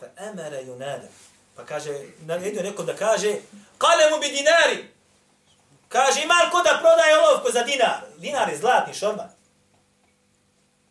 Fa 0.00 0.06
emara 0.16 0.60
junada. 0.60 1.08
Pa 1.56 1.64
kaže, 1.64 2.00
naredio 2.20 2.62
neko 2.62 2.82
da 2.82 2.96
kaže, 2.96 3.36
kale 3.78 4.10
mu 4.10 4.18
bi 4.20 4.28
dinari. 4.28 4.93
Kaže, 5.88 6.22
ima 6.22 6.34
li 6.34 6.50
ko 6.50 6.62
da 6.62 6.78
prodaje 6.80 7.18
olovku 7.18 7.52
za 7.52 7.62
dinar? 7.62 8.00
Dinar 8.16 8.48
je 8.48 8.58
zlatni 8.58 8.94
šorban. 8.94 9.28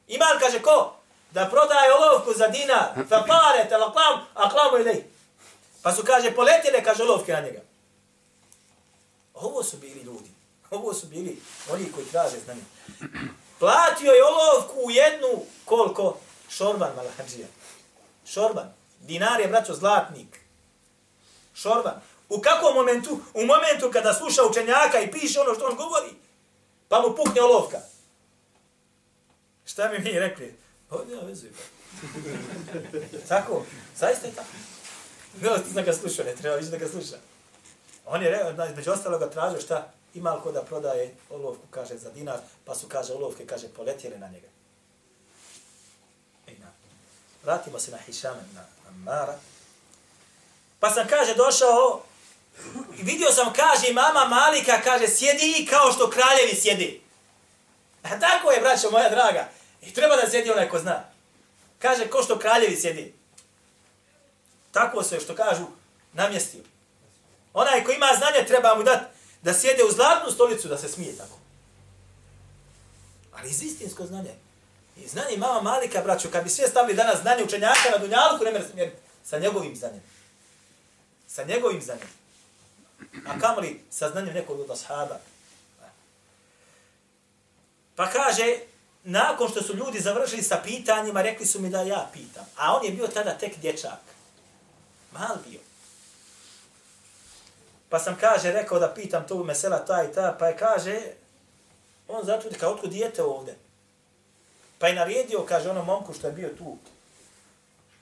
Ima 0.08 0.26
li, 0.26 0.40
kaže, 0.40 0.62
ko? 0.62 0.96
Da 1.32 1.50
prodaje 1.50 1.94
olovku 1.94 2.34
za 2.34 2.48
dinar. 2.48 3.08
Fa 3.10 3.24
pare, 3.28 3.70
te 3.70 3.78
laklam, 3.78 4.26
a 4.34 4.50
klamu 4.50 4.78
ili. 4.78 5.14
Pa 5.82 5.92
su, 5.92 6.04
kaže, 6.06 6.36
poletile, 6.36 6.84
kaže, 6.84 7.04
olovke 7.04 7.34
na 7.34 7.42
njega. 7.42 7.62
Ovo 9.34 9.64
su 9.64 9.78
bili 9.78 10.02
ljudi. 10.02 10.30
Ovo 10.72 10.94
su 10.94 11.08
bili 11.08 11.42
oni 11.72 11.92
koji 11.92 12.06
traže 12.06 12.40
znanje. 12.40 12.62
Platio 13.60 14.12
je 14.12 14.24
olovku 14.24 14.80
u 14.86 14.92
jednu, 14.92 15.46
koliko? 15.66 16.18
Šorban, 16.50 16.92
malađija. 16.96 17.48
Šorban. 18.26 18.74
Dinar 19.00 19.40
je, 19.40 19.48
braćo, 19.48 19.74
zlatnik. 19.74 20.40
Šorban. 21.54 22.02
U 22.30 22.42
kakvom 22.42 22.74
momentu? 22.76 23.20
U 23.34 23.46
momentu 23.46 23.92
kada 23.94 24.14
sluša 24.14 24.42
učenjaka 24.50 25.00
i 25.00 25.12
piše 25.12 25.40
ono 25.40 25.56
što 25.56 25.66
on 25.66 25.76
govori, 25.76 26.10
pa 26.88 27.02
mu 27.02 27.16
pukne 27.16 27.42
olovka. 27.42 27.78
Šta 29.66 29.90
mi 29.90 30.00
mi 30.00 30.20
rekli? 30.20 30.56
Pa 30.90 30.98
nema 31.10 31.22
vezu. 31.22 31.48
tako, 33.30 33.66
zaista 33.98 34.28
je 34.28 34.34
tako. 34.34 34.50
Bilo 35.34 35.58
ti 35.58 35.74
da 35.74 35.82
ga 35.82 35.94
sluša, 35.94 36.24
ne 36.24 36.36
treba 36.36 36.56
više 36.56 36.70
da 36.70 36.78
ga 36.78 36.88
sluša. 36.88 37.18
On 38.06 38.24
je 38.24 38.30
rekao, 38.30 38.68
među 38.76 38.92
ostalo 38.92 39.20
ga 39.20 39.30
tražio 39.30 39.62
šta, 39.62 39.92
ima 40.14 40.34
li 40.34 40.42
ko 40.42 40.52
da 40.52 40.62
prodaje 40.62 41.16
olovku, 41.30 41.64
kaže, 41.72 41.98
za 41.98 42.10
dinar, 42.10 42.40
pa 42.66 42.76
su, 42.76 42.88
kaže, 42.88 43.14
olovke, 43.14 43.46
kaže, 43.46 43.68
poletjele 43.68 44.18
na 44.18 44.28
njega. 44.28 44.48
Ejna. 46.48 46.68
Vratimo 47.44 47.80
se 47.80 47.92
na 47.92 47.98
Hišame, 47.98 48.42
na 48.54 48.66
Amara. 48.88 49.36
Pa 50.80 50.90
sam, 50.90 51.08
kaže, 51.08 51.36
došao, 51.36 52.02
vidio 53.02 53.32
sam, 53.32 53.54
kaže, 53.54 53.94
mama 53.94 54.26
Malika, 54.26 54.82
kaže, 54.84 55.08
sjedi 55.08 55.68
kao 55.70 55.92
što 55.92 56.10
kraljevi 56.10 56.56
sjedi. 56.56 57.02
A 58.04 58.20
tako 58.20 58.52
je, 58.52 58.62
braćo 58.62 58.92
moja 58.92 59.10
draga. 59.10 59.50
I 59.82 59.94
treba 59.94 60.16
da 60.16 60.30
sjedi 60.30 60.52
onaj 60.52 60.70
ko 60.70 60.80
zna. 60.80 61.04
Kaže, 61.80 62.08
ko 62.08 62.24
što 62.24 62.40
kraljevi 62.40 62.76
sjedi. 62.76 63.14
Tako 64.72 65.04
se, 65.04 65.20
što 65.20 65.36
kažu, 65.36 65.66
namjestio. 66.14 66.64
Onaj 67.54 67.84
ko 67.84 67.92
ima 67.92 68.10
znanje, 68.18 68.48
treba 68.48 68.76
mu 68.76 68.84
dati 68.84 69.06
da 69.42 69.54
sjede 69.54 69.84
u 69.84 69.92
zlatnu 69.92 70.32
stolicu 70.32 70.68
da 70.68 70.78
se 70.78 70.90
smije 70.90 71.18
tako. 71.18 71.38
Ali 73.34 73.50
iz 73.50 73.64
istinsko 73.64 74.06
znanje. 74.06 74.36
I 74.98 75.08
znanje 75.08 75.38
mama 75.38 75.62
Malika, 75.62 76.02
braćo, 76.02 76.30
kad 76.32 76.44
bi 76.44 76.50
sve 76.50 76.68
stavili 76.68 76.98
danas 76.98 77.22
znanje 77.22 77.44
učenjaka 77.44 77.90
na 77.92 77.98
Dunjalku, 77.98 78.44
ne 78.44 78.52
mre 78.52 78.92
sa 79.24 79.40
njegovim 79.40 79.76
znanjem. 79.76 80.02
Sa 81.28 81.44
njegovim 81.44 81.82
znanjem. 81.82 82.23
A 83.28 83.40
kamoli 83.40 83.84
sa 83.90 84.10
znanjem 84.10 84.34
nekog 84.34 84.60
od 84.60 84.72
ashaba. 84.72 85.20
Pa 87.96 88.10
kaže, 88.10 88.58
nakon 89.04 89.50
što 89.50 89.62
su 89.62 89.76
ljudi 89.76 90.00
završili 90.00 90.44
sa 90.44 90.62
pitanjima, 90.64 91.22
rekli 91.22 91.46
su 91.46 91.62
mi 91.62 91.70
da 91.70 91.82
ja 91.82 92.10
pitam. 92.14 92.46
A 92.58 92.76
on 92.76 92.86
je 92.86 92.92
bio 92.92 93.08
tada 93.08 93.38
tek 93.38 93.58
dječak. 93.58 94.00
Mal 95.12 95.38
bio. 95.50 95.60
Pa 97.90 98.00
sam 98.00 98.18
kaže, 98.20 98.52
rekao 98.52 98.80
da 98.80 98.94
pitam 98.94 99.28
to 99.28 99.44
mesela 99.44 99.86
ta 99.86 100.04
i 100.04 100.14
ta, 100.14 100.36
pa 100.40 100.48
je 100.48 100.58
kaže, 100.58 101.02
on 102.08 102.26
zato 102.26 102.50
kao 102.60 102.72
otkud 102.72 102.90
dijete 102.90 103.24
ovde. 103.24 103.56
Pa 104.80 104.88
je 104.88 104.96
naredio, 104.96 105.46
kaže 105.46 105.70
onom 105.70 105.86
momku 105.86 106.14
što 106.14 106.28
je 106.28 106.34
bio 106.34 106.50
tu. 106.50 106.78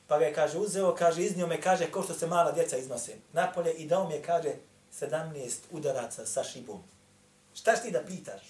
Pa 0.08 0.20
ga 0.20 0.26
je, 0.26 0.34
kaže, 0.34 0.58
uzeo, 0.58 0.96
kaže, 0.96 1.22
iznio 1.22 1.48
me, 1.48 1.62
kaže, 1.62 1.92
ko 1.92 2.04
što 2.04 2.14
se 2.14 2.28
mala 2.28 2.52
djeca 2.52 2.78
iznose. 2.78 3.16
Napolje 3.34 3.74
i 3.74 3.88
dao 3.88 4.08
mi 4.08 4.14
je, 4.14 4.22
kaže, 4.22 4.54
17 5.00 5.52
udaraca 5.72 6.26
sa 6.26 6.44
šibom. 6.44 6.84
Šta 7.54 7.76
ti 7.76 7.92
da 7.92 8.04
pitaš? 8.04 8.42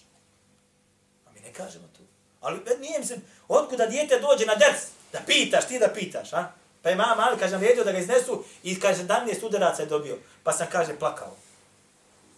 A 1.28 1.32
mi 1.34 1.40
ne 1.40 1.54
kažemo 1.54 1.88
tu. 1.98 2.04
Ali 2.42 2.58
e, 2.58 2.80
nije 2.80 3.00
mislim, 3.00 3.22
otkuda 3.48 3.86
dijete 3.86 4.20
dođe 4.20 4.46
na 4.46 4.56
dec, 4.56 4.88
da 5.14 5.20
pitaš, 5.26 5.68
ti 5.68 5.80
da 5.80 5.88
pitaš, 5.88 6.34
a? 6.34 6.52
Pa 6.82 6.90
je 6.90 6.96
mama 6.96 7.16
mali, 7.16 7.40
kaže, 7.40 7.58
naredio 7.58 7.84
da 7.84 7.92
ga 7.92 7.98
iznesu 7.98 8.44
i 8.64 8.80
kaže, 8.80 9.04
17 9.04 9.46
udaraca 9.46 9.82
je 9.82 9.86
dobio. 9.86 10.18
Pa 10.44 10.52
sam, 10.52 10.68
kaže, 10.72 11.00
plakao. 11.00 11.36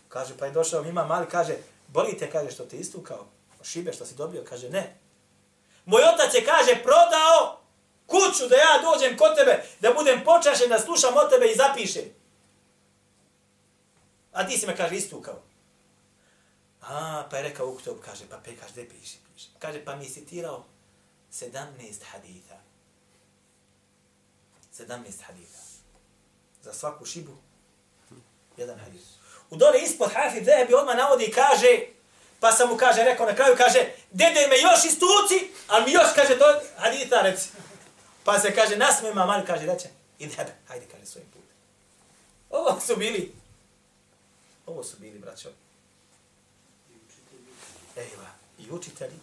Kaže, 0.09 0.33
pa 0.39 0.45
je 0.45 0.51
došao 0.51 0.83
ima 0.83 1.05
mali, 1.05 1.29
kaže, 1.29 1.57
bolite, 1.87 2.31
kaže, 2.31 2.51
što 2.51 2.65
te 2.65 2.77
istukao? 2.77 3.25
Šibe 3.63 3.93
što 3.93 4.05
si 4.05 4.15
dobio? 4.15 4.43
Kaže, 4.49 4.69
ne. 4.69 4.95
Moj 5.85 6.03
otac 6.03 6.33
je, 6.33 6.45
kaže, 6.45 6.83
prodao 6.83 7.59
kuću 8.05 8.47
da 8.49 8.55
ja 8.55 8.81
dođem 8.81 9.17
kod 9.17 9.35
tebe, 9.35 9.63
da 9.79 9.93
budem 9.93 10.23
počašen, 10.23 10.69
da 10.69 10.79
slušam 10.79 11.17
od 11.17 11.29
tebe 11.29 11.45
i 11.51 11.55
zapišem. 11.55 12.22
A 14.33 14.47
ti 14.47 14.57
si 14.57 14.65
me, 14.67 14.77
kaže, 14.77 14.95
istukao. 14.95 15.41
A, 16.81 17.27
pa 17.29 17.37
je 17.37 17.43
rekao 17.43 17.67
Uktob, 17.67 17.97
kaže, 18.05 18.25
pa 18.29 18.37
pe, 18.37 18.55
kaže, 18.55 18.73
gde 18.73 18.89
piše. 18.89 19.17
Kaže, 19.59 19.85
pa 19.85 19.95
mi 19.95 20.05
je 20.05 20.11
citirao 20.11 20.65
17 21.31 22.03
haditha. 22.11 22.57
17 24.77 25.21
haditha. 25.21 25.59
Za 26.61 26.73
svaku 26.73 27.05
šibu, 27.05 27.31
jedan 28.57 28.79
hadith. 28.79 29.05
U 29.49 29.55
dole 29.55 29.79
ispod 29.79 30.11
Hafid 30.13 30.45
Zehebi 30.45 30.73
odmah 30.73 30.95
navodi 30.95 31.25
i 31.25 31.31
kaže, 31.31 31.79
pa 32.39 32.51
sam 32.51 32.69
mu 32.69 32.77
kaže, 32.77 33.03
rekao 33.03 33.25
na 33.25 33.35
kraju, 33.35 33.55
kaže, 33.57 33.79
dede 34.11 34.47
me 34.47 34.55
još 34.61 34.85
istuci, 34.85 35.51
ali 35.67 35.85
mi 35.85 35.91
još, 35.91 36.07
kaže, 36.15 36.37
to 36.37 36.45
haditha 36.77 37.21
reci. 37.21 37.49
Pa 38.23 38.39
se 38.39 38.55
kaže, 38.55 38.77
nasme 38.77 39.13
ma 39.13 39.25
mali, 39.25 39.45
kaže, 39.45 39.65
reče, 39.65 39.89
idebe, 40.19 40.51
hajde, 40.67 40.85
kaže, 40.91 41.05
svojim 41.05 41.27
putem. 41.27 41.55
Ovo 42.49 42.79
su 42.79 42.95
bili, 42.95 43.35
Ovo 44.65 44.83
su 44.83 44.97
bili, 44.99 45.19
braćo, 45.19 45.49
Ejva, 47.95 48.29
i 48.59 48.71
učitelji 48.71 49.19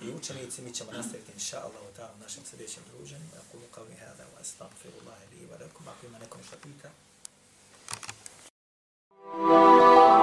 i 0.00 0.10
učenici. 0.10 0.62
Mi 0.62 0.74
ćemo 0.74 0.92
nastaviti, 0.92 1.32
inša 1.32 1.58
Allah, 1.58 2.12
u 2.16 2.22
našem 2.22 2.44
sljedećem 2.44 2.82
druženju. 2.92 3.24
Ako 3.38 3.56
mu 3.56 3.64
kao 3.74 3.84
mi 3.84 3.96
hada, 3.96 4.24
u 4.34 4.40
astagfirullah, 4.40 5.18
ili 5.32 5.46
wa 5.46 5.58
rekom, 5.58 5.88
ako 5.88 6.06
ima 6.06 6.18
nekom 6.18 6.40
što 6.46 6.56
pita. 6.56 6.88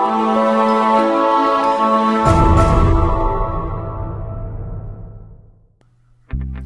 Thank 0.04 0.38
you. 0.38 0.43